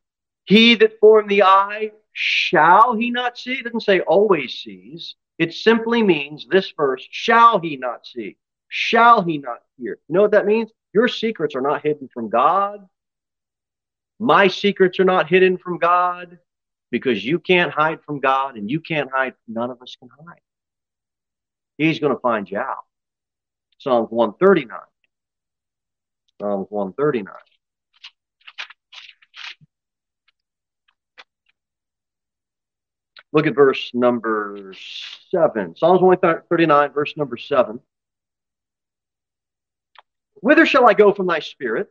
He 0.45 0.75
that 0.77 1.01
formed 1.01 1.31
the 1.31 1.43
eye, 1.43 1.93
shall 2.21 2.97
he 2.97 3.13
not 3.13 3.39
see? 3.39 3.53
It 3.53 3.65
doesn't 3.65 3.83
say 3.83 4.01
always 4.01 4.53
sees. 4.55 5.15
It 5.39 5.55
simply 5.55 6.03
means 6.03 6.49
this 6.51 6.73
verse, 6.77 7.07
shall 7.13 7.61
he 7.61 7.77
not 7.77 8.05
see? 8.05 8.37
Shall 8.67 9.23
he 9.23 9.39
not 9.39 9.59
hear? 9.79 10.01
You 10.09 10.15
know 10.15 10.23
what 10.23 10.33
that 10.33 10.45
means? 10.45 10.73
Your 10.93 11.07
secrets 11.07 11.55
are 11.55 11.61
not 11.61 11.85
hidden 11.85 12.09
from 12.13 12.29
God. 12.29 12.85
My 14.19 14.49
secrets 14.49 14.99
are 14.99 15.05
not 15.05 15.29
hidden 15.29 15.59
from 15.59 15.79
God 15.79 16.41
because 16.91 17.25
you 17.25 17.39
can't 17.39 17.71
hide 17.71 18.03
from 18.05 18.19
God 18.19 18.57
and 18.57 18.69
you 18.69 18.81
can't 18.81 19.11
hide. 19.13 19.35
None 19.47 19.71
of 19.71 19.81
us 19.81 19.95
can 19.97 20.09
hide. 20.27 20.41
He's 21.77 22.01
going 22.01 22.15
to 22.15 22.21
find 22.21 22.51
you 22.51 22.59
out. 22.59 22.85
Psalms 23.79 24.09
139. 24.11 24.77
Psalms 26.41 26.67
139. 26.69 27.33
Look 33.33 33.47
at 33.47 33.55
verse 33.55 33.91
number 33.93 34.73
7. 35.31 35.77
Psalms 35.77 36.01
139, 36.01 36.93
verse 36.93 37.15
number 37.17 37.37
7. 37.37 37.79
Whither 40.41 40.67
shall 40.67 40.89
I 40.89 40.95
go 40.95 41.13
from 41.13 41.27
thy 41.27 41.41
spirit? 41.41 41.89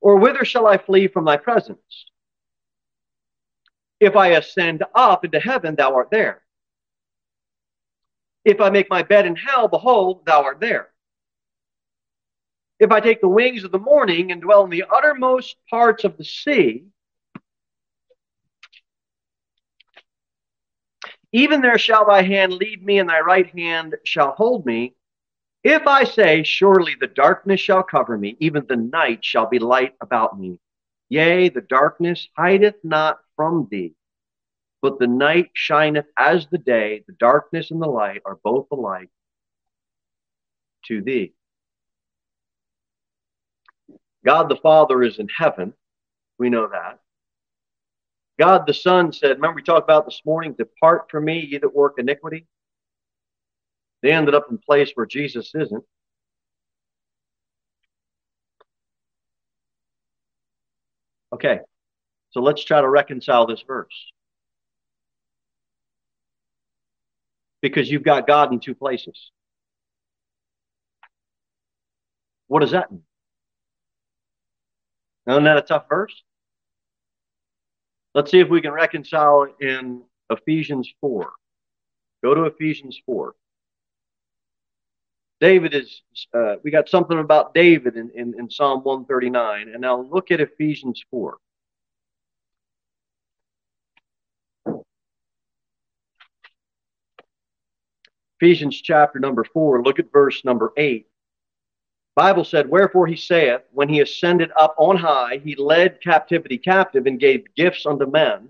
Or 0.00 0.16
whither 0.16 0.44
shall 0.44 0.66
I 0.66 0.78
flee 0.78 1.08
from 1.08 1.24
thy 1.24 1.36
presence? 1.36 2.10
If 4.00 4.16
I 4.16 4.28
ascend 4.28 4.84
up 4.94 5.24
into 5.24 5.40
heaven, 5.40 5.74
thou 5.74 5.94
art 5.94 6.08
there. 6.10 6.42
If 8.44 8.60
I 8.60 8.70
make 8.70 8.88
my 8.88 9.02
bed 9.02 9.26
in 9.26 9.34
hell, 9.34 9.68
behold, 9.68 10.24
thou 10.24 10.42
art 10.42 10.60
there. 10.60 10.90
If 12.78 12.92
I 12.92 13.00
take 13.00 13.20
the 13.20 13.28
wings 13.28 13.64
of 13.64 13.72
the 13.72 13.78
morning 13.78 14.30
and 14.30 14.40
dwell 14.40 14.64
in 14.64 14.70
the 14.70 14.84
uttermost 14.94 15.56
parts 15.68 16.04
of 16.04 16.16
the 16.16 16.24
sea, 16.24 16.84
Even 21.32 21.60
there 21.60 21.78
shall 21.78 22.06
thy 22.06 22.22
hand 22.22 22.54
lead 22.54 22.84
me, 22.84 22.98
and 22.98 23.08
thy 23.08 23.20
right 23.20 23.48
hand 23.50 23.96
shall 24.04 24.32
hold 24.32 24.64
me. 24.64 24.94
If 25.62 25.86
I 25.86 26.04
say, 26.04 26.42
Surely 26.42 26.94
the 26.98 27.06
darkness 27.06 27.60
shall 27.60 27.82
cover 27.82 28.16
me, 28.16 28.36
even 28.40 28.64
the 28.66 28.76
night 28.76 29.24
shall 29.24 29.46
be 29.46 29.58
light 29.58 29.94
about 30.00 30.38
me. 30.38 30.58
Yea, 31.08 31.48
the 31.48 31.60
darkness 31.60 32.28
hideth 32.36 32.76
not 32.82 33.18
from 33.36 33.68
thee, 33.70 33.94
but 34.82 34.98
the 34.98 35.06
night 35.06 35.50
shineth 35.54 36.06
as 36.18 36.46
the 36.48 36.58
day. 36.58 37.04
The 37.06 37.14
darkness 37.14 37.70
and 37.70 37.82
the 37.82 37.88
light 37.88 38.22
are 38.24 38.38
both 38.42 38.66
alike 38.70 39.10
to 40.86 41.02
thee. 41.02 41.34
God 44.24 44.48
the 44.48 44.56
Father 44.56 45.02
is 45.02 45.18
in 45.18 45.28
heaven. 45.28 45.74
We 46.38 46.50
know 46.50 46.68
that. 46.68 47.00
God 48.38 48.66
the 48.66 48.74
Son 48.74 49.12
said, 49.12 49.30
remember 49.30 49.56
we 49.56 49.62
talked 49.62 49.84
about 49.84 50.04
this 50.04 50.22
morning, 50.24 50.54
depart 50.56 51.10
from 51.10 51.24
me, 51.24 51.40
ye 51.40 51.58
that 51.58 51.74
work 51.74 51.94
iniquity. 51.98 52.46
They 54.02 54.12
ended 54.12 54.34
up 54.34 54.46
in 54.50 54.58
place 54.58 54.92
where 54.94 55.06
Jesus 55.06 55.52
isn't. 55.54 55.84
Okay, 61.32 61.60
so 62.30 62.40
let's 62.40 62.64
try 62.64 62.80
to 62.80 62.88
reconcile 62.88 63.46
this 63.46 63.62
verse. 63.66 64.12
Because 67.60 67.90
you've 67.90 68.04
got 68.04 68.26
God 68.26 68.52
in 68.52 68.60
two 68.60 68.74
places. 68.74 69.32
What 72.46 72.60
does 72.60 72.70
that 72.70 72.90
mean? 72.90 73.02
Isn't 75.28 75.44
that 75.44 75.58
a 75.58 75.62
tough 75.62 75.86
verse? 75.88 76.22
Let's 78.14 78.30
see 78.30 78.40
if 78.40 78.48
we 78.48 78.60
can 78.60 78.72
reconcile 78.72 79.46
in 79.60 80.02
Ephesians 80.30 80.92
4. 81.00 81.30
Go 82.22 82.34
to 82.34 82.44
Ephesians 82.44 83.00
4. 83.06 83.34
David 85.40 85.74
is, 85.74 86.02
uh, 86.34 86.56
we 86.64 86.70
got 86.70 86.88
something 86.88 87.18
about 87.18 87.54
David 87.54 87.96
in, 87.96 88.10
in, 88.14 88.34
in 88.38 88.50
Psalm 88.50 88.82
139. 88.82 89.68
And 89.68 89.80
now 89.80 90.00
look 90.00 90.30
at 90.30 90.40
Ephesians 90.40 91.02
4. 91.10 91.36
Ephesians 98.40 98.80
chapter 98.80 99.18
number 99.18 99.42
4, 99.42 99.82
look 99.82 99.98
at 99.98 100.12
verse 100.12 100.44
number 100.44 100.72
8. 100.76 101.07
Bible 102.18 102.42
said, 102.42 102.68
Wherefore 102.68 103.06
he 103.06 103.14
saith, 103.14 103.60
when 103.70 103.88
he 103.88 104.00
ascended 104.00 104.50
up 104.56 104.74
on 104.76 104.96
high, 104.96 105.40
he 105.44 105.54
led 105.54 106.02
captivity 106.02 106.58
captive 106.58 107.06
and 107.06 107.20
gave 107.20 107.54
gifts 107.54 107.86
unto 107.86 108.06
men. 108.06 108.48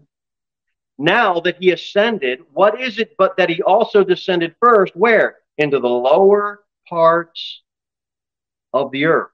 Now 0.96 1.40
that 1.40 1.58
he 1.60 1.72
ascended, 1.72 2.40
what 2.54 2.80
is 2.80 2.98
it 2.98 3.14
but 3.18 3.36
that 3.36 3.50
he 3.50 3.60
also 3.60 4.02
descended 4.02 4.54
first? 4.58 4.96
Where? 4.96 5.36
Into 5.58 5.80
the 5.80 5.86
lower 5.86 6.64
parts 6.88 7.60
of 8.72 8.90
the 8.90 9.04
earth. 9.04 9.32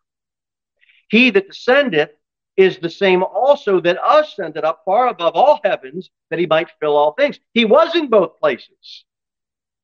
He 1.10 1.30
that 1.30 1.46
descendeth 1.46 2.10
is 2.56 2.78
the 2.78 2.90
same 2.90 3.22
also 3.22 3.80
that 3.82 3.98
ascended 4.04 4.64
up 4.64 4.82
far 4.84 5.06
above 5.06 5.36
all 5.36 5.60
heavens 5.62 6.10
that 6.30 6.40
he 6.40 6.46
might 6.46 6.72
fill 6.80 6.96
all 6.96 7.12
things. 7.12 7.38
He 7.52 7.64
was 7.64 7.94
in 7.94 8.08
both 8.08 8.40
places. 8.40 9.04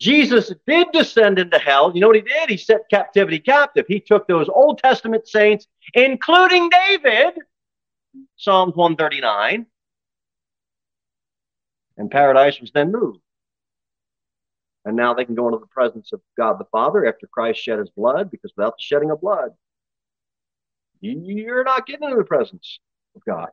Jesus 0.00 0.52
did 0.66 0.88
descend 0.92 1.38
into 1.38 1.58
hell. 1.58 1.92
You 1.94 2.00
know 2.00 2.06
what 2.06 2.16
he 2.16 2.22
did? 2.22 2.48
He 2.48 2.56
set 2.56 2.88
captivity 2.90 3.38
captive. 3.38 3.84
He 3.86 4.00
took 4.00 4.26
those 4.26 4.48
Old 4.48 4.78
Testament 4.78 5.28
saints, 5.28 5.66
including 5.92 6.70
David, 6.70 7.34
Psalms 8.36 8.74
139, 8.74 9.66
and 11.98 12.10
paradise 12.10 12.60
was 12.60 12.70
then 12.72 12.90
moved. 12.90 13.20
And 14.86 14.96
now 14.96 15.12
they 15.12 15.26
can 15.26 15.34
go 15.34 15.48
into 15.48 15.58
the 15.58 15.66
presence 15.66 16.14
of 16.14 16.22
God 16.34 16.58
the 16.58 16.64
Father 16.72 17.04
after 17.04 17.26
Christ 17.26 17.60
shed 17.60 17.78
his 17.78 17.90
blood, 17.90 18.30
because 18.30 18.52
without 18.56 18.78
the 18.78 18.82
shedding 18.82 19.10
of 19.10 19.20
blood, 19.20 19.50
you're 21.02 21.64
not 21.64 21.86
getting 21.86 22.04
into 22.04 22.16
the 22.16 22.24
presence 22.24 22.80
of 23.14 23.22
God. 23.26 23.50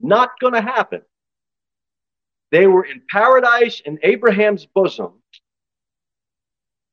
Not 0.00 0.38
going 0.38 0.52
to 0.52 0.60
happen. 0.60 1.02
They 2.52 2.66
were 2.66 2.84
in 2.84 3.02
paradise 3.10 3.80
in 3.84 3.98
Abraham's 4.02 4.66
bosom. 4.66 5.14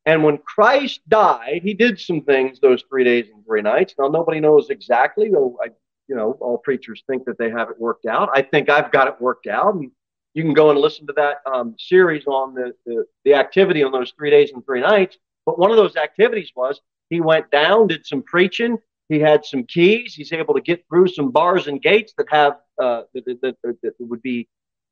And 0.05 0.23
when 0.23 0.37
Christ 0.39 1.01
died, 1.07 1.61
he 1.63 1.73
did 1.73 1.99
some 1.99 2.21
things 2.21 2.59
those 2.59 2.83
three 2.89 3.03
days 3.03 3.27
and 3.33 3.45
three 3.45 3.61
nights. 3.61 3.95
Now, 3.97 4.07
nobody 4.07 4.39
knows 4.39 4.69
exactly, 4.69 5.29
though 5.29 5.57
I, 5.63 5.69
you 6.09 6.15
know, 6.15 6.37
all 6.41 6.57
preachers 6.57 7.03
think 7.07 7.23
that 7.25 7.37
they 7.37 7.49
have 7.49 7.69
it 7.69 7.79
worked 7.79 8.05
out. 8.05 8.29
I 8.33 8.41
think 8.41 8.69
I've 8.69 8.91
got 8.91 9.07
it 9.07 9.21
worked 9.21 9.47
out. 9.47 9.75
And 9.75 9.91
you 10.33 10.43
can 10.43 10.53
go 10.53 10.71
and 10.71 10.79
listen 10.79 11.07
to 11.07 11.13
that 11.13 11.37
um, 11.45 11.75
series 11.77 12.25
on 12.25 12.53
the, 12.53 12.73
the, 12.85 13.05
the 13.23 13.33
activity 13.35 13.83
on 13.83 13.91
those 13.91 14.11
three 14.17 14.29
days 14.29 14.51
and 14.51 14.65
three 14.65 14.81
nights. 14.81 15.17
But 15.45 15.57
one 15.57 15.71
of 15.71 15.77
those 15.77 15.95
activities 15.95 16.51
was 16.55 16.81
he 17.09 17.21
went 17.21 17.49
down, 17.51 17.87
did 17.87 18.05
some 18.05 18.23
preaching. 18.23 18.77
He 19.09 19.19
had 19.19 19.45
some 19.45 19.63
keys. 19.63 20.15
He's 20.15 20.33
able 20.33 20.53
to 20.55 20.61
get 20.61 20.83
through 20.89 21.09
some 21.09 21.31
bars 21.31 21.67
and 21.67 21.81
gates 21.81 22.13
that 22.17 22.27
have 22.29 22.53
uh, 22.81 23.03
that, 23.13 23.25
that, 23.25 23.55
that, 23.63 23.77
that 23.83 23.93
would 23.99 24.21
be 24.21 24.49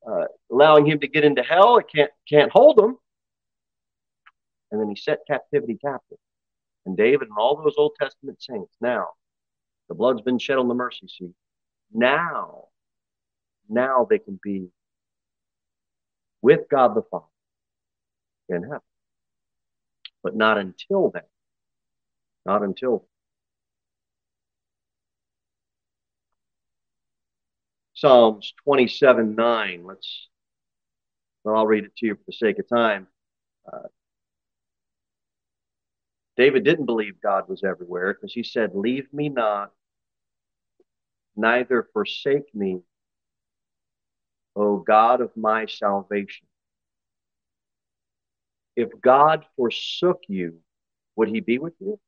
uh, 0.10 0.26
allowing 0.52 0.86
him 0.86 1.00
to 1.00 1.08
get 1.08 1.24
into 1.24 1.44
hell. 1.44 1.78
It 1.78 1.86
can't 1.94 2.12
can't 2.28 2.52
hold 2.52 2.80
him. 2.80 2.98
And 4.72 4.80
then 4.80 4.90
he 4.90 4.96
set 4.96 5.20
captivity 5.28 5.78
captive. 5.84 6.18
And 6.86 6.98
David 6.98 7.28
and 7.28 7.38
all 7.38 7.62
those 7.62 7.76
Old 7.78 7.94
Testament 8.00 8.42
saints. 8.42 8.76
Now, 8.82 9.08
the 9.90 9.96
blood's 9.96 10.22
been 10.22 10.40
shed 10.40 10.58
on 10.58 10.68
the 10.68 10.74
mercy 10.74 11.08
seat. 11.08 11.34
Now, 11.94 12.66
now 13.70 14.08
they 14.10 14.20
can 14.20 14.40
be 14.42 14.70
with 16.42 16.62
God 16.70 16.96
the 16.96 17.04
Father 17.04 17.26
in 18.50 18.64
heaven. 18.64 18.80
But 20.24 20.36
not 20.36 20.58
until 20.58 21.12
then. 21.12 21.24
Not 22.46 22.64
until 22.64 23.06
Psalms 28.02 28.56
27 28.64 29.36
9. 29.36 29.84
Let's, 29.86 30.28
well, 31.44 31.56
I'll 31.56 31.68
read 31.68 31.84
it 31.84 31.96
to 31.98 32.08
you 32.08 32.16
for 32.16 32.24
the 32.26 32.34
sake 32.34 32.58
of 32.58 32.68
time. 32.68 33.06
Uh, 33.72 33.90
David 36.36 36.64
didn't 36.64 36.88
believe 36.88 37.22
God 37.22 37.48
was 37.48 37.64
everywhere 37.64 38.16
because 38.16 38.34
he 38.34 38.42
said, 38.42 38.72
Leave 38.74 39.14
me 39.14 39.30
not, 39.30 39.72
neither 41.36 41.88
forsake 41.94 42.56
me, 42.56 42.82
O 44.56 44.78
God 44.78 45.22
of 45.22 45.38
my 45.38 45.68
salvation. 45.68 46.48
If 48.76 48.90
God 49.00 49.46
forsook 49.56 50.22
you, 50.28 50.58
would 51.16 51.30
he 51.30 51.40
be 51.40 51.60
with 51.60 51.76
you? 51.80 52.00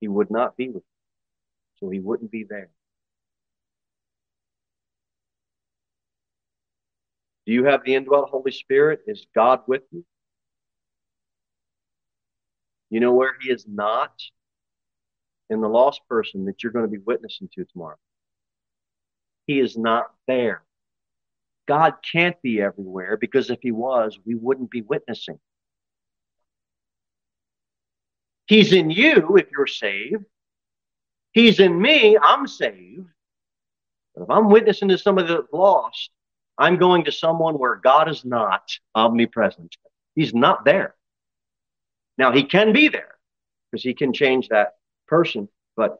He 0.00 0.06
would 0.06 0.30
not 0.30 0.56
be 0.56 0.68
with 0.68 0.84
you. 0.84 1.80
So 1.80 1.90
he 1.90 1.98
wouldn't 1.98 2.30
be 2.30 2.44
there. 2.44 2.70
Do 7.46 7.52
you 7.52 7.64
have 7.64 7.84
the 7.84 7.94
indwelt 7.94 8.30
Holy 8.30 8.50
Spirit? 8.50 9.00
Is 9.06 9.26
God 9.34 9.60
with 9.66 9.82
you? 9.92 10.04
You 12.90 13.00
know 13.00 13.12
where 13.12 13.32
He 13.40 13.50
is 13.50 13.66
not? 13.68 14.12
In 15.48 15.60
the 15.60 15.68
lost 15.68 16.00
person 16.08 16.46
that 16.46 16.62
you're 16.62 16.72
going 16.72 16.84
to 16.84 16.90
be 16.90 16.98
witnessing 16.98 17.48
to 17.54 17.64
tomorrow. 17.64 17.98
He 19.46 19.60
is 19.60 19.76
not 19.76 20.10
there. 20.26 20.62
God 21.68 21.94
can't 22.12 22.40
be 22.42 22.60
everywhere 22.60 23.16
because 23.16 23.48
if 23.48 23.60
He 23.62 23.70
was, 23.70 24.18
we 24.24 24.34
wouldn't 24.34 24.70
be 24.70 24.82
witnessing. 24.82 25.38
He's 28.46 28.72
in 28.72 28.90
you 28.90 29.36
if 29.36 29.50
you're 29.50 29.66
saved. 29.66 30.24
He's 31.32 31.60
in 31.60 31.80
me, 31.80 32.16
I'm 32.20 32.46
saved. 32.46 33.06
But 34.14 34.24
if 34.24 34.30
I'm 34.30 34.48
witnessing 34.48 34.88
to 34.88 34.98
somebody 34.98 35.28
that's 35.28 35.52
lost, 35.52 36.10
I'm 36.58 36.78
going 36.78 37.04
to 37.04 37.12
someone 37.12 37.58
where 37.58 37.76
God 37.76 38.08
is 38.08 38.24
not 38.24 38.62
omnipresent. 38.94 39.76
He's 40.14 40.34
not 40.34 40.64
there. 40.64 40.94
Now, 42.18 42.32
he 42.32 42.44
can 42.44 42.72
be 42.72 42.88
there 42.88 43.14
because 43.70 43.82
he 43.82 43.92
can 43.94 44.12
change 44.12 44.48
that 44.48 44.76
person, 45.06 45.48
but 45.76 45.92
I'm 45.92 45.98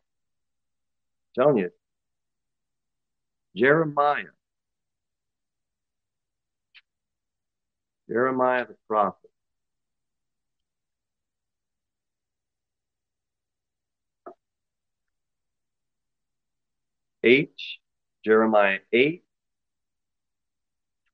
telling 1.43 1.59
you, 1.59 1.71
Jeremiah, 3.55 4.25
Jeremiah 8.09 8.67
the 8.67 8.77
prophet, 8.89 9.31
eight, 17.23 17.53
Jeremiah 18.25 18.79
8, 18.93 19.26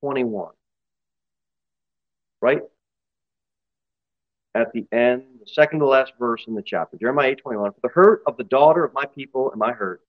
21. 0.02 0.50
Right 2.40 2.62
at 4.54 4.72
the 4.72 4.86
end, 4.92 5.22
the 5.40 5.46
second 5.46 5.78
to 5.78 5.86
last 5.86 6.12
verse 6.18 6.44
in 6.46 6.54
the 6.54 6.62
chapter, 6.62 6.98
Jeremiah 6.98 7.30
8 7.30 7.38
21. 7.38 7.72
For 7.72 7.80
the 7.82 7.88
hurt 7.88 8.22
of 8.26 8.36
the 8.36 8.44
daughter 8.44 8.84
of 8.84 8.92
my 8.92 9.06
people 9.06 9.50
and 9.50 9.58
my 9.58 9.72
hurt, 9.72 10.02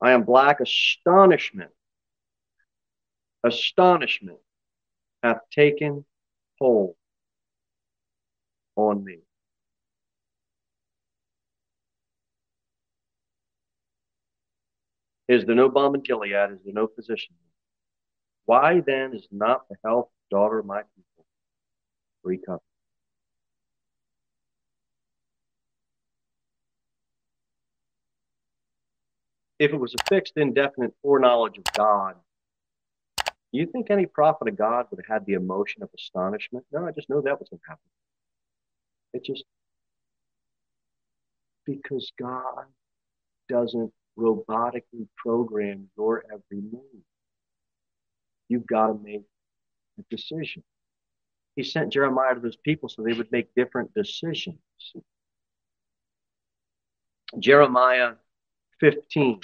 I 0.00 0.12
am 0.12 0.24
black 0.24 0.60
astonishment. 0.60 1.70
Astonishment 3.44 4.38
hath 5.22 5.38
taken 5.52 6.04
hold 6.58 6.96
on 8.74 9.04
me. 9.04 9.18
Is 15.28 15.44
there 15.44 15.54
no 15.54 15.68
balm 15.68 15.94
in 15.94 16.02
Gilead? 16.02 16.52
Is 16.52 16.60
there 16.64 16.74
no 16.74 16.86
physician? 16.86 17.34
Why 18.46 18.82
then 18.86 19.14
is 19.14 19.28
not 19.32 19.68
the 19.70 19.76
health 19.84 20.10
daughter 20.30 20.60
of 20.60 20.66
my 20.66 20.82
people 20.96 21.26
recovered? 22.24 22.60
If 29.58 29.72
it 29.72 29.78
was 29.80 29.94
a 29.94 29.98
fixed, 30.08 30.34
indefinite 30.36 30.94
foreknowledge 31.02 31.58
of 31.58 31.64
God, 31.72 32.16
Do 33.52 33.58
you 33.60 33.66
think 33.66 33.90
any 33.90 34.06
prophet 34.06 34.48
of 34.48 34.58
God 34.58 34.86
would 34.90 35.00
have 35.06 35.20
had 35.20 35.26
the 35.26 35.32
emotion 35.34 35.82
of 35.82 35.88
astonishment? 35.96 36.66
No, 36.72 36.86
I 36.86 36.92
just 36.92 37.08
know 37.08 37.22
that 37.22 37.40
was 37.40 37.48
going 37.48 37.60
to 37.60 37.68
happen. 37.68 37.90
It 39.14 39.24
just 39.24 39.44
because 41.66 42.12
God 42.18 42.66
doesn't 43.48 43.92
robotically 44.18 45.08
program 45.16 45.90
your 45.96 46.24
every 46.32 46.62
move. 46.62 47.04
You've 48.48 48.66
got 48.66 48.88
to 48.88 49.00
make 49.02 49.22
a 49.98 50.02
decision. 50.14 50.62
He 51.56 51.62
sent 51.62 51.92
Jeremiah 51.92 52.34
to 52.34 52.40
those 52.40 52.56
people 52.56 52.88
so 52.88 53.02
they 53.02 53.14
would 53.14 53.32
make 53.32 53.54
different 53.54 53.94
decisions. 53.94 54.58
Jeremiah 57.38 58.12
15. 58.80 59.40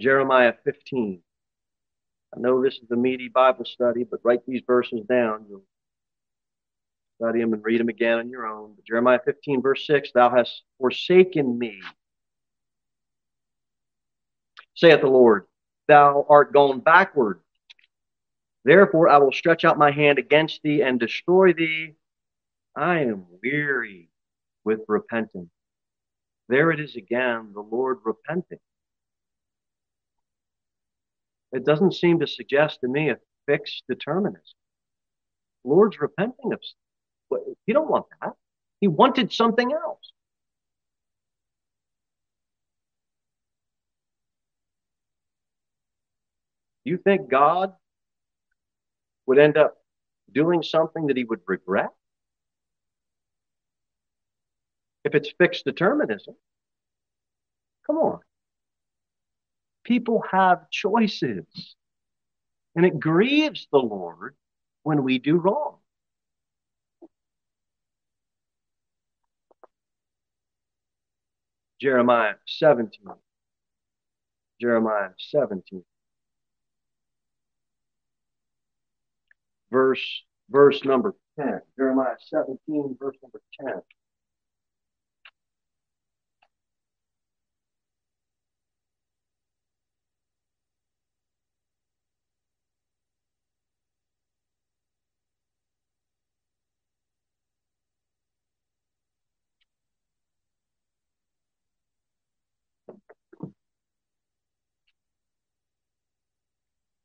Jeremiah 0.00 0.52
15. 0.64 1.22
I 2.36 2.40
know 2.40 2.62
this 2.62 2.74
is 2.74 2.90
a 2.90 2.96
meaty 2.96 3.28
Bible 3.28 3.64
study, 3.64 4.04
but 4.04 4.20
write 4.22 4.44
these 4.46 4.62
verses 4.66 5.00
down. 5.08 5.46
You'll 5.48 5.62
study 7.16 7.40
them 7.40 7.54
and 7.54 7.64
read 7.64 7.80
them 7.80 7.88
again 7.88 8.18
on 8.18 8.28
your 8.28 8.46
own. 8.46 8.74
But 8.76 8.84
Jeremiah 8.84 9.20
15, 9.24 9.62
verse 9.62 9.86
6 9.86 10.10
Thou 10.12 10.28
hast 10.28 10.62
forsaken 10.78 11.58
me, 11.58 11.80
saith 14.74 15.00
the 15.00 15.08
Lord. 15.08 15.46
Thou 15.88 16.26
art 16.28 16.52
gone 16.52 16.80
backward. 16.80 17.40
Therefore 18.64 19.08
I 19.08 19.18
will 19.18 19.32
stretch 19.32 19.64
out 19.64 19.78
my 19.78 19.92
hand 19.92 20.18
against 20.18 20.62
thee 20.62 20.82
and 20.82 20.98
destroy 20.98 21.52
thee. 21.52 21.94
I 22.74 23.00
am 23.00 23.26
weary 23.42 24.10
with 24.64 24.80
repentance. 24.88 25.50
There 26.48 26.70
it 26.70 26.80
is 26.80 26.96
again, 26.96 27.52
the 27.54 27.60
Lord 27.60 27.98
repenting. 28.04 28.58
It 31.52 31.64
doesn't 31.64 31.94
seem 31.94 32.20
to 32.20 32.26
suggest 32.26 32.80
to 32.80 32.88
me 32.88 33.10
a 33.10 33.18
fixed 33.46 33.84
determinism. 33.88 34.42
Lord's 35.64 36.00
repenting 36.00 36.52
of 36.52 36.60
he 37.66 37.72
don't 37.72 37.90
want 37.90 38.06
that. 38.20 38.32
He 38.80 38.88
wanted 38.88 39.32
something 39.32 39.72
else. 39.72 40.12
You 46.86 46.98
think 46.98 47.28
God 47.28 47.72
would 49.26 49.40
end 49.40 49.56
up 49.56 49.76
doing 50.32 50.62
something 50.62 51.08
that 51.08 51.16
he 51.16 51.24
would 51.24 51.40
regret? 51.48 51.90
If 55.02 55.16
it's 55.16 55.32
fixed 55.36 55.64
determinism, 55.64 56.36
come 57.88 57.96
on. 57.96 58.20
People 59.82 60.22
have 60.30 60.70
choices. 60.70 61.74
And 62.76 62.86
it 62.86 63.00
grieves 63.00 63.66
the 63.72 63.78
Lord 63.78 64.36
when 64.84 65.02
we 65.02 65.18
do 65.18 65.38
wrong. 65.38 65.78
Jeremiah 71.80 72.34
17. 72.46 73.00
Jeremiah 74.60 75.10
17. 75.18 75.84
Verse, 79.76 80.22
verse 80.48 80.82
number 80.86 81.14
10. 81.38 81.60
Jeremiah 81.76 82.16
17, 82.18 82.96
verse 82.98 83.16
number 83.22 83.42
10. 83.60 83.82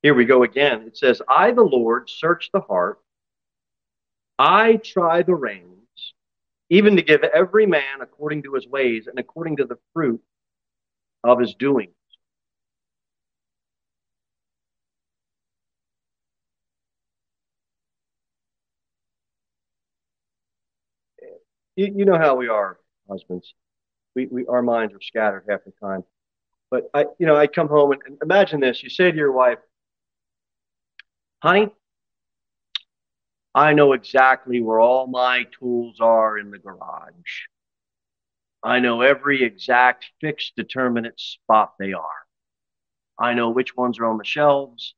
Here 0.03 0.15
we 0.15 0.25
go 0.25 0.43
again. 0.43 0.83
It 0.87 0.97
says, 0.97 1.21
I, 1.27 1.51
the 1.51 1.61
Lord, 1.61 2.09
search 2.09 2.49
the 2.51 2.61
heart. 2.61 2.99
I 4.39 4.77
try 4.77 5.21
the 5.21 5.35
reins, 5.35 6.13
even 6.69 6.95
to 6.95 7.03
give 7.03 7.23
every 7.23 7.67
man 7.67 8.01
according 8.01 8.43
to 8.43 8.53
his 8.55 8.67
ways 8.67 9.05
and 9.05 9.19
according 9.19 9.57
to 9.57 9.65
the 9.65 9.77
fruit 9.93 10.21
of 11.23 11.39
his 11.39 11.53
doings. 11.53 11.93
You, 21.75 21.93
you 21.95 22.05
know 22.05 22.17
how 22.17 22.35
we 22.35 22.47
are, 22.47 22.79
husbands. 23.07 23.53
We, 24.15 24.25
we, 24.25 24.45
our 24.47 24.61
minds 24.61 24.93
are 24.93 25.01
scattered 25.01 25.45
half 25.47 25.63
the 25.63 25.71
time. 25.79 26.03
But 26.69 26.89
I, 26.93 27.05
you 27.19 27.27
know, 27.27 27.35
I 27.35 27.47
come 27.47 27.67
home 27.67 27.91
and, 27.91 28.01
and 28.05 28.17
imagine 28.21 28.59
this. 28.59 28.81
You 28.81 28.89
say 28.89 29.11
to 29.11 29.17
your 29.17 29.31
wife, 29.31 29.59
honey, 31.41 31.69
I 33.53 33.73
know 33.73 33.93
exactly 33.93 34.61
where 34.61 34.79
all 34.79 35.07
my 35.07 35.45
tools 35.59 35.97
are 35.99 36.37
in 36.37 36.51
the 36.51 36.59
garage. 36.59 37.47
I 38.63 38.79
know 38.79 39.01
every 39.01 39.43
exact 39.43 40.05
fixed 40.21 40.55
determinate 40.55 41.19
spot 41.19 41.73
they 41.79 41.93
are. 41.93 42.25
I 43.19 43.33
know 43.33 43.49
which 43.49 43.75
ones 43.75 43.99
are 43.99 44.05
on 44.05 44.17
the 44.17 44.23
shelves. 44.23 44.95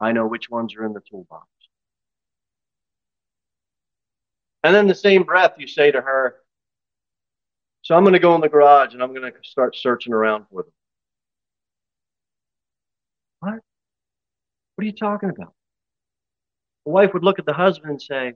I 0.00 0.12
know 0.12 0.26
which 0.26 0.50
ones 0.50 0.74
are 0.76 0.84
in 0.84 0.92
the 0.92 1.00
toolbox. 1.00 1.46
And 4.62 4.74
then 4.74 4.88
the 4.88 4.94
same 4.94 5.22
breath 5.22 5.54
you 5.58 5.68
say 5.68 5.90
to 5.92 6.00
her, 6.00 6.36
So 7.82 7.94
I'm 7.94 8.02
going 8.02 8.14
to 8.14 8.18
go 8.18 8.34
in 8.34 8.40
the 8.40 8.48
garage 8.48 8.92
and 8.92 9.02
I'm 9.02 9.14
going 9.14 9.32
to 9.32 9.38
start 9.42 9.76
searching 9.76 10.12
around 10.12 10.46
for 10.50 10.64
them. 10.64 10.72
What? 13.40 13.60
What 14.74 14.82
are 14.82 14.84
you 14.84 14.92
talking 14.92 15.30
about? 15.30 15.54
The 16.86 16.92
wife 16.92 17.12
would 17.12 17.24
look 17.24 17.40
at 17.40 17.46
the 17.46 17.52
husband 17.52 17.90
and 17.90 18.00
say, 18.02 18.34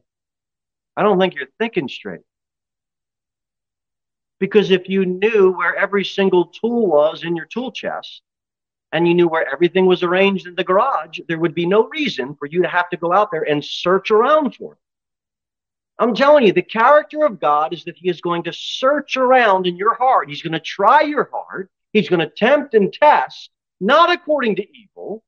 I 0.97 1.03
don't 1.03 1.21
think 1.21 1.35
you're 1.35 1.47
thinking 1.59 1.89
straight. 1.89 2.21
Because 4.41 4.73
if 4.73 4.89
you 4.89 5.07
knew 5.07 5.53
where 5.53 5.77
every 5.77 6.05
single 6.05 6.47
tool 6.47 6.89
was 6.89 7.23
in 7.23 7.37
your 7.37 7.47
tool 7.47 7.71
chest 7.71 8.23
and 8.91 9.07
you 9.07 9.15
knew 9.15 9.29
where 9.29 9.49
everything 9.49 9.87
was 9.87 10.03
arranged 10.03 10.49
in 10.49 10.57
the 10.57 10.65
garage, 10.65 11.21
there 11.29 11.39
would 11.39 11.55
be 11.55 11.65
no 11.65 11.89
reason 11.89 12.35
for 12.35 12.47
you 12.47 12.63
to 12.63 12.69
have 12.69 12.91
to 12.91 12.97
go 12.97 13.13
out 13.13 13.31
there 13.31 13.49
and 13.49 13.65
search 13.65 14.11
around 14.11 14.57
for 14.57 14.73
it. 14.73 14.79
I'm 16.01 16.15
telling 16.15 16.45
you, 16.45 16.53
the 16.53 16.63
character 16.63 17.25
of 17.25 17.39
God 17.39 17.73
is 17.73 17.85
that 17.85 17.99
He 17.99 18.09
is 18.09 18.21
going 18.21 18.43
to 18.45 18.53
search 18.53 19.17
around 19.17 19.67
in 19.67 19.77
your 19.77 19.95
heart. 19.95 20.29
He's 20.29 20.43
going 20.43 20.55
to 20.55 20.61
try 20.61 21.03
your 21.03 21.29
heart. 21.31 21.71
He's 21.93 22.09
going 22.09 22.21
to 22.21 22.35
tempt 22.35 22.75
and 22.75 22.93
test, 22.93 23.51
not 23.81 24.11
according 24.11 24.57
to 24.57 24.67
evil, 24.77 25.23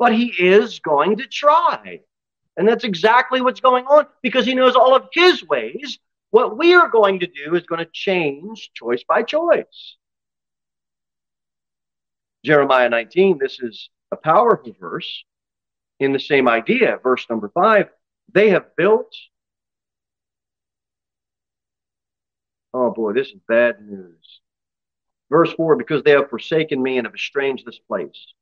but 0.00 0.14
he 0.14 0.28
is 0.38 0.80
going 0.80 1.18
to 1.18 1.26
try. 1.26 2.00
And 2.56 2.66
that's 2.66 2.84
exactly 2.84 3.42
what's 3.42 3.60
going 3.60 3.84
on 3.84 4.06
because 4.22 4.46
he 4.46 4.54
knows 4.54 4.74
all 4.74 4.96
of 4.96 5.08
his 5.12 5.46
ways. 5.46 5.98
What 6.30 6.56
we 6.56 6.74
are 6.74 6.88
going 6.88 7.20
to 7.20 7.26
do 7.26 7.54
is 7.54 7.64
going 7.66 7.84
to 7.84 7.90
change 7.92 8.70
choice 8.74 9.04
by 9.06 9.22
choice. 9.22 9.96
Jeremiah 12.44 12.88
19, 12.88 13.38
this 13.38 13.60
is 13.60 13.90
a 14.10 14.16
powerful 14.16 14.74
verse 14.80 15.24
in 16.00 16.14
the 16.14 16.18
same 16.18 16.48
idea. 16.48 16.98
Verse 17.02 17.26
number 17.28 17.50
five, 17.50 17.90
they 18.32 18.48
have 18.50 18.74
built. 18.76 19.14
Oh 22.72 22.90
boy, 22.90 23.12
this 23.12 23.28
is 23.28 23.40
bad 23.46 23.86
news. 23.86 24.40
Verse 25.28 25.52
four, 25.52 25.76
because 25.76 26.02
they 26.04 26.12
have 26.12 26.30
forsaken 26.30 26.82
me 26.82 26.96
and 26.96 27.06
have 27.06 27.14
estranged 27.14 27.66
this 27.66 27.78
place 27.86 28.32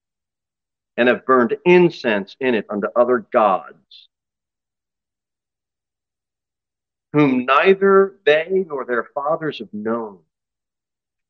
and 0.99 1.09
have 1.09 1.25
burned 1.25 1.57
incense 1.65 2.37
in 2.41 2.57
it 2.57 2.67
unto 2.69 2.89
other 2.97 3.25
gods, 3.33 4.09
whom 7.13 7.47
neither 7.47 8.17
they 8.27 8.65
nor 8.67 8.85
their 8.85 9.07
fathers 9.15 9.61
have 9.61 9.73
known. 9.73 10.19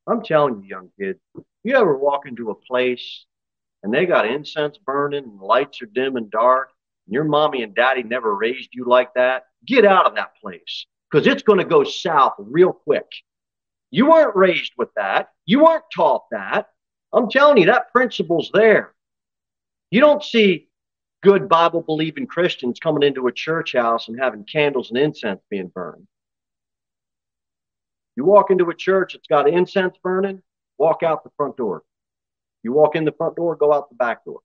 I'm 0.06 0.22
telling 0.22 0.62
you, 0.62 0.68
young 0.70 0.88
kids, 0.98 1.20
you 1.64 1.76
ever 1.76 1.96
walk 1.96 2.26
into 2.26 2.50
a 2.50 2.54
place 2.54 3.26
and 3.82 3.92
they 3.92 4.06
got 4.06 4.26
incense 4.26 4.78
burning 4.78 5.24
and 5.24 5.38
lights 5.38 5.82
are 5.82 5.86
dim 5.86 6.16
and 6.16 6.30
dark, 6.30 6.70
and 7.06 7.12
your 7.12 7.24
mommy 7.24 7.62
and 7.62 7.74
daddy 7.74 8.02
never 8.02 8.34
raised 8.34 8.70
you 8.72 8.86
like 8.86 9.12
that, 9.14 9.44
get 9.66 9.84
out 9.84 10.06
of 10.06 10.14
that 10.14 10.34
place 10.40 10.86
because 11.10 11.26
it's 11.26 11.42
going 11.42 11.58
to 11.58 11.64
go 11.66 11.84
south 11.84 12.34
real 12.38 12.72
quick. 12.72 13.06
You 13.90 14.08
weren't 14.08 14.34
raised 14.34 14.72
with 14.78 14.88
that. 14.96 15.28
You 15.44 15.64
weren't 15.64 15.84
taught 15.94 16.24
that. 16.30 16.68
I'm 17.12 17.28
telling 17.28 17.58
you, 17.58 17.66
that 17.66 17.92
principle's 17.92 18.50
there. 18.54 18.94
You 19.90 20.00
don't 20.00 20.22
see 20.22 20.68
good 21.22 21.48
Bible 21.48 21.82
believing 21.82 22.26
Christians 22.26 22.78
coming 22.78 23.02
into 23.02 23.26
a 23.26 23.32
church 23.32 23.72
house 23.72 24.08
and 24.08 24.18
having 24.18 24.44
candles 24.44 24.90
and 24.90 24.98
incense 24.98 25.40
being 25.50 25.68
burned. 25.68 26.06
You 28.16 28.24
walk 28.24 28.50
into 28.50 28.68
a 28.68 28.74
church 28.74 29.14
that's 29.14 29.26
got 29.26 29.48
incense 29.48 29.96
burning, 30.02 30.42
walk 30.76 31.02
out 31.02 31.24
the 31.24 31.30
front 31.36 31.56
door. 31.56 31.82
You 32.62 32.72
walk 32.72 32.96
in 32.96 33.04
the 33.04 33.12
front 33.12 33.36
door, 33.36 33.56
go 33.56 33.72
out 33.72 33.88
the 33.88 33.94
back 33.94 34.24
door. 34.24 34.40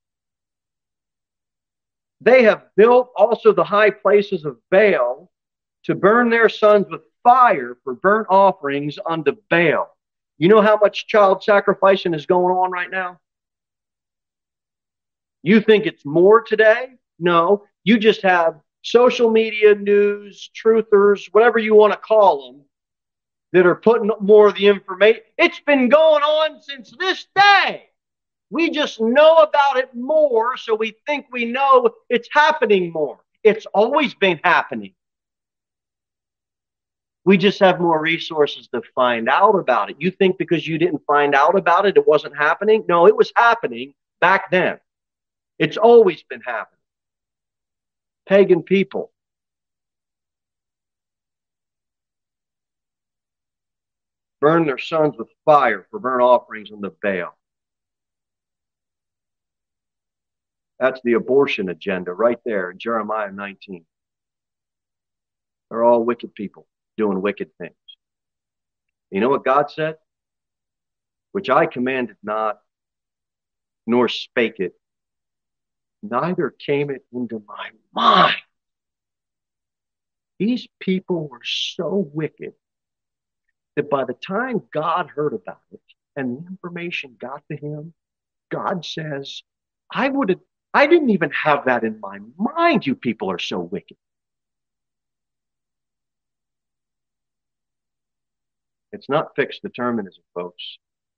They 2.21 2.43
have 2.43 2.67
built 2.77 3.11
also 3.17 3.51
the 3.51 3.63
high 3.63 3.89
places 3.89 4.45
of 4.45 4.57
Baal 4.71 5.29
to 5.83 5.95
burn 5.95 6.29
their 6.29 6.47
sons 6.47 6.85
with 6.89 7.01
fire 7.23 7.77
for 7.83 7.95
burnt 7.95 8.27
offerings 8.29 8.97
unto 9.05 9.35
Baal. 9.49 9.97
You 10.37 10.47
know 10.47 10.61
how 10.61 10.77
much 10.77 11.07
child 11.07 11.43
sacrificing 11.43 12.13
is 12.13 12.25
going 12.25 12.55
on 12.55 12.71
right 12.71 12.89
now? 12.89 13.19
You 15.43 15.61
think 15.61 15.85
it's 15.85 16.05
more 16.05 16.41
today? 16.41 16.93
No. 17.19 17.65
You 17.83 17.99
just 17.99 18.21
have 18.21 18.59
social 18.81 19.29
media, 19.29 19.75
news, 19.75 20.49
truthers, 20.55 21.27
whatever 21.31 21.59
you 21.59 21.75
want 21.75 21.93
to 21.93 21.99
call 21.99 22.51
them, 22.51 22.61
that 23.51 23.65
are 23.67 23.75
putting 23.75 24.09
more 24.19 24.47
of 24.47 24.55
the 24.55 24.67
information. 24.67 25.21
It's 25.37 25.59
been 25.59 25.89
going 25.89 26.23
on 26.23 26.61
since 26.61 26.93
this 26.97 27.27
day. 27.35 27.89
We 28.49 28.71
just 28.71 29.01
know 29.01 29.35
about 29.37 29.77
it 29.77 29.93
more, 29.93 30.57
so 30.57 30.75
we 30.75 30.95
think 31.05 31.27
we 31.31 31.45
know 31.45 31.89
it's 32.09 32.29
happening 32.31 32.91
more. 32.91 33.19
It's 33.43 33.65
always 33.67 34.13
been 34.13 34.39
happening. 34.43 34.93
We 37.25 37.37
just 37.37 37.59
have 37.59 37.79
more 37.79 38.01
resources 38.01 38.67
to 38.69 38.81
find 38.95 39.29
out 39.29 39.55
about 39.55 39.89
it. 39.89 39.95
You 39.99 40.11
think 40.11 40.37
because 40.37 40.67
you 40.67 40.77
didn't 40.77 41.01
find 41.07 41.33
out 41.35 41.57
about 41.57 41.85
it, 41.85 41.97
it 41.97 42.07
wasn't 42.07 42.37
happening? 42.37 42.83
No, 42.87 43.07
it 43.07 43.15
was 43.15 43.31
happening 43.35 43.93
back 44.19 44.51
then. 44.51 44.79
It's 45.59 45.77
always 45.77 46.23
been 46.23 46.41
happening. 46.41 46.79
Pagan 48.27 48.63
people. 48.63 49.11
Burn 54.41 54.65
their 54.65 54.77
sons 54.77 55.15
with 55.17 55.29
fire 55.45 55.85
for 55.89 55.99
burnt 55.99 56.21
offerings 56.21 56.71
on 56.71 56.81
the 56.81 56.93
Baal. 57.01 57.37
That's 60.79 60.99
the 61.03 61.13
abortion 61.13 61.69
agenda 61.69 62.11
right 62.11 62.39
there 62.43 62.71
in 62.71 62.77
Jeremiah 62.77 63.31
19. 63.31 63.85
They're 65.69 65.83
all 65.83 66.03
wicked 66.03 66.35
people 66.35 66.67
doing 66.97 67.21
wicked 67.21 67.51
things. 67.57 67.73
You 69.09 69.21
know 69.21 69.29
what 69.29 69.45
God 69.45 69.71
said? 69.71 69.95
Which 71.31 71.49
I 71.49 71.67
commanded 71.67 72.17
not, 72.21 72.59
nor 73.87 74.09
spake 74.09 74.59
it, 74.59 74.73
neither 76.03 76.49
came 76.51 76.89
it 76.89 77.05
into 77.11 77.41
my 77.47 77.69
mind. 77.93 78.35
These 80.39 80.67
people 80.79 81.27
were 81.29 81.41
so 81.43 82.09
wicked 82.13 82.53
that 83.75 83.89
by 83.89 84.03
the 84.03 84.13
time 84.13 84.61
God 84.73 85.09
heard 85.09 85.33
about 85.33 85.61
it 85.71 85.81
and 86.15 86.37
the 86.37 86.47
information 86.47 87.15
got 87.19 87.43
to 87.49 87.57
him, 87.57 87.93
God 88.51 88.85
says, 88.85 89.41
I 89.91 90.09
would 90.09 90.29
have, 90.29 90.39
I 90.73 90.87
didn't 90.87 91.11
even 91.11 91.31
have 91.31 91.65
that 91.65 91.83
in 91.83 91.99
my 91.99 92.19
mind. 92.37 92.85
You 92.85 92.95
people 92.95 93.31
are 93.31 93.39
so 93.39 93.59
wicked. 93.59 93.97
It's 98.91 99.09
not 99.09 99.35
fixed 99.35 99.63
determinism, 99.63 100.23
folks. 100.35 100.63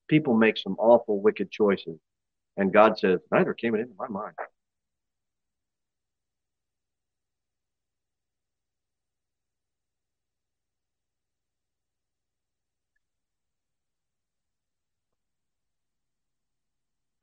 People 0.08 0.34
make 0.34 0.58
some 0.58 0.76
awful, 0.80 1.22
wicked 1.22 1.52
choices. 1.52 2.00
And 2.58 2.72
God 2.72 2.98
says, 2.98 3.20
neither 3.32 3.54
came 3.54 3.76
it 3.76 3.82
into 3.82 3.96
my 3.98 4.08
mind. 4.08 4.34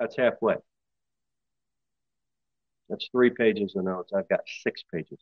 That's 0.03 0.17
halfway. 0.17 0.57
That's 2.89 3.09
three 3.13 3.31
pages 3.31 3.77
of 3.77 3.85
notes. 3.85 4.13
I've 4.13 4.29
got 4.29 4.41
six 4.65 4.83
pages. 4.93 5.21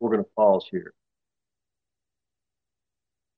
We're 0.00 0.10
going 0.10 0.24
to 0.24 0.30
pause 0.34 0.66
here. 0.68 0.94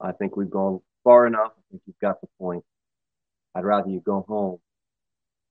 I 0.01 0.13
think 0.13 0.35
we've 0.39 0.49
gone 0.49 0.81
far 1.05 1.27
enough. 1.27 1.53
I 1.59 1.61
think 1.71 1.83
you've 1.85 1.99
got 2.01 2.23
the 2.23 2.27
point. 2.41 2.65
I'd 3.55 3.67
rather 3.67 3.91
you 3.91 4.01
go 4.01 4.25
home 4.27 4.61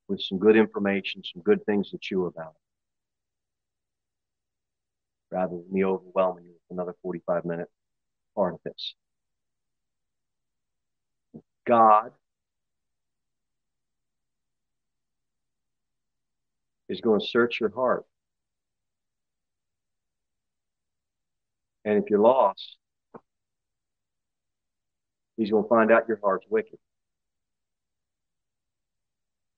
with 0.08 0.20
some 0.20 0.40
good 0.40 0.58
information, 0.58 1.22
some 1.24 1.44
good 1.44 1.64
things 1.68 1.92
to 1.92 2.00
chew 2.02 2.26
about, 2.26 2.56
rather 5.30 5.56
than 5.56 5.66
me 5.72 5.86
overwhelming 5.86 6.46
you 6.46 6.54
with 6.54 6.76
another 6.76 6.96
45 7.04 7.46
minute 7.46 7.70
of 8.36 8.60
this. 8.66 8.96
God 11.68 12.12
is 16.94 17.02
going 17.02 17.20
to 17.20 17.26
search 17.26 17.60
your 17.60 17.74
heart. 17.74 18.06
And 21.84 22.02
if 22.02 22.10
you're 22.10 22.20
lost, 22.20 22.78
he's 25.36 25.52
going 25.52 25.64
to 25.64 25.70
find 25.70 25.92
out 25.92 26.08
your 26.08 26.20
heart's 26.24 26.46
wicked. 26.50 26.78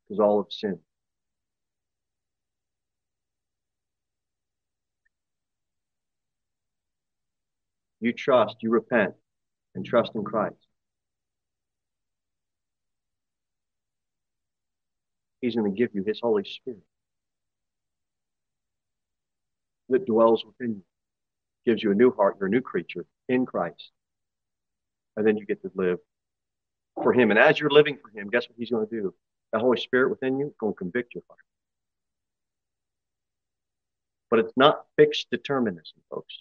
Because 0.07 0.19
all 0.19 0.39
of 0.39 0.47
sin. 0.49 0.79
You 7.99 8.13
trust, 8.13 8.57
you 8.61 8.69
repent, 8.69 9.13
and 9.73 9.85
trust 9.85 10.11
in 10.15 10.23
Christ. 10.23 10.55
He's 15.41 15.55
going 15.55 15.71
to 15.71 15.77
give 15.77 15.89
you 15.93 16.03
his 16.03 16.19
Holy 16.21 16.43
Spirit 16.43 16.81
that 19.89 20.05
dwells 20.05 20.43
within 20.45 20.75
you, 20.75 20.83
gives 21.65 21.83
you 21.83 21.91
a 21.91 21.95
new 21.95 22.11
heart. 22.11 22.37
You're 22.39 22.47
a 22.47 22.51
new 22.51 22.61
creature 22.61 23.05
in 23.29 23.45
Christ. 23.45 23.91
And 25.15 25.25
then 25.25 25.37
you 25.37 25.45
get 25.45 25.61
to 25.61 25.71
live 25.75 25.99
for 27.01 27.13
Him. 27.13 27.31
And 27.31 27.39
as 27.39 27.59
you're 27.59 27.69
living 27.69 27.97
for 28.01 28.09
Him, 28.17 28.29
guess 28.29 28.47
what 28.47 28.57
He's 28.57 28.69
going 28.69 28.87
to 28.87 29.01
do? 29.01 29.13
The 29.53 29.59
Holy 29.59 29.79
Spirit 29.79 30.09
within 30.09 30.39
you 30.39 30.47
is 30.47 30.53
going 30.59 30.73
to 30.73 30.77
convict 30.77 31.13
your 31.13 31.23
heart. 31.27 31.39
But 34.29 34.39
it's 34.39 34.57
not 34.57 34.85
fixed 34.97 35.29
determinism, 35.31 36.01
folks. 36.09 36.35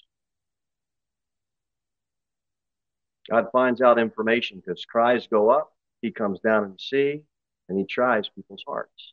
God 3.30 3.46
finds 3.52 3.80
out 3.80 3.98
information 3.98 4.60
because 4.64 4.84
cries 4.84 5.26
go 5.26 5.50
up, 5.50 5.72
He 6.02 6.10
comes 6.10 6.40
down 6.40 6.64
and 6.64 6.80
see, 6.80 7.22
and 7.68 7.78
He 7.78 7.84
tries 7.84 8.28
people's 8.28 8.64
hearts, 8.66 9.12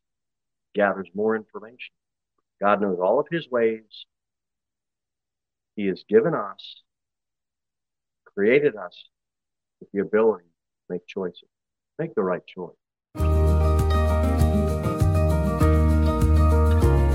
gathers 0.73 1.07
more 1.13 1.35
information. 1.35 1.93
God 2.61 2.81
knows 2.81 2.99
all 2.99 3.19
of 3.19 3.27
His 3.31 3.49
ways, 3.49 4.05
he 5.81 5.87
has 5.87 6.03
given 6.07 6.35
us, 6.35 6.75
created 8.35 8.75
us 8.75 8.93
with 9.79 9.89
the 9.91 9.99
ability 9.99 10.45
to 10.45 10.93
make 10.93 11.07
choices. 11.07 11.49
Make 11.97 12.13
the 12.15 12.23
right 12.23 12.45
choice. 12.45 12.75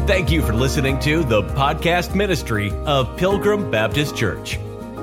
Thank 0.06 0.30
you 0.30 0.40
for 0.42 0.54
listening 0.54 1.00
to 1.00 1.24
the 1.24 1.42
podcast 1.42 2.14
ministry 2.14 2.70
of 2.86 3.16
Pilgrim 3.16 3.70
Baptist 3.70 4.16
Church. 4.16 4.58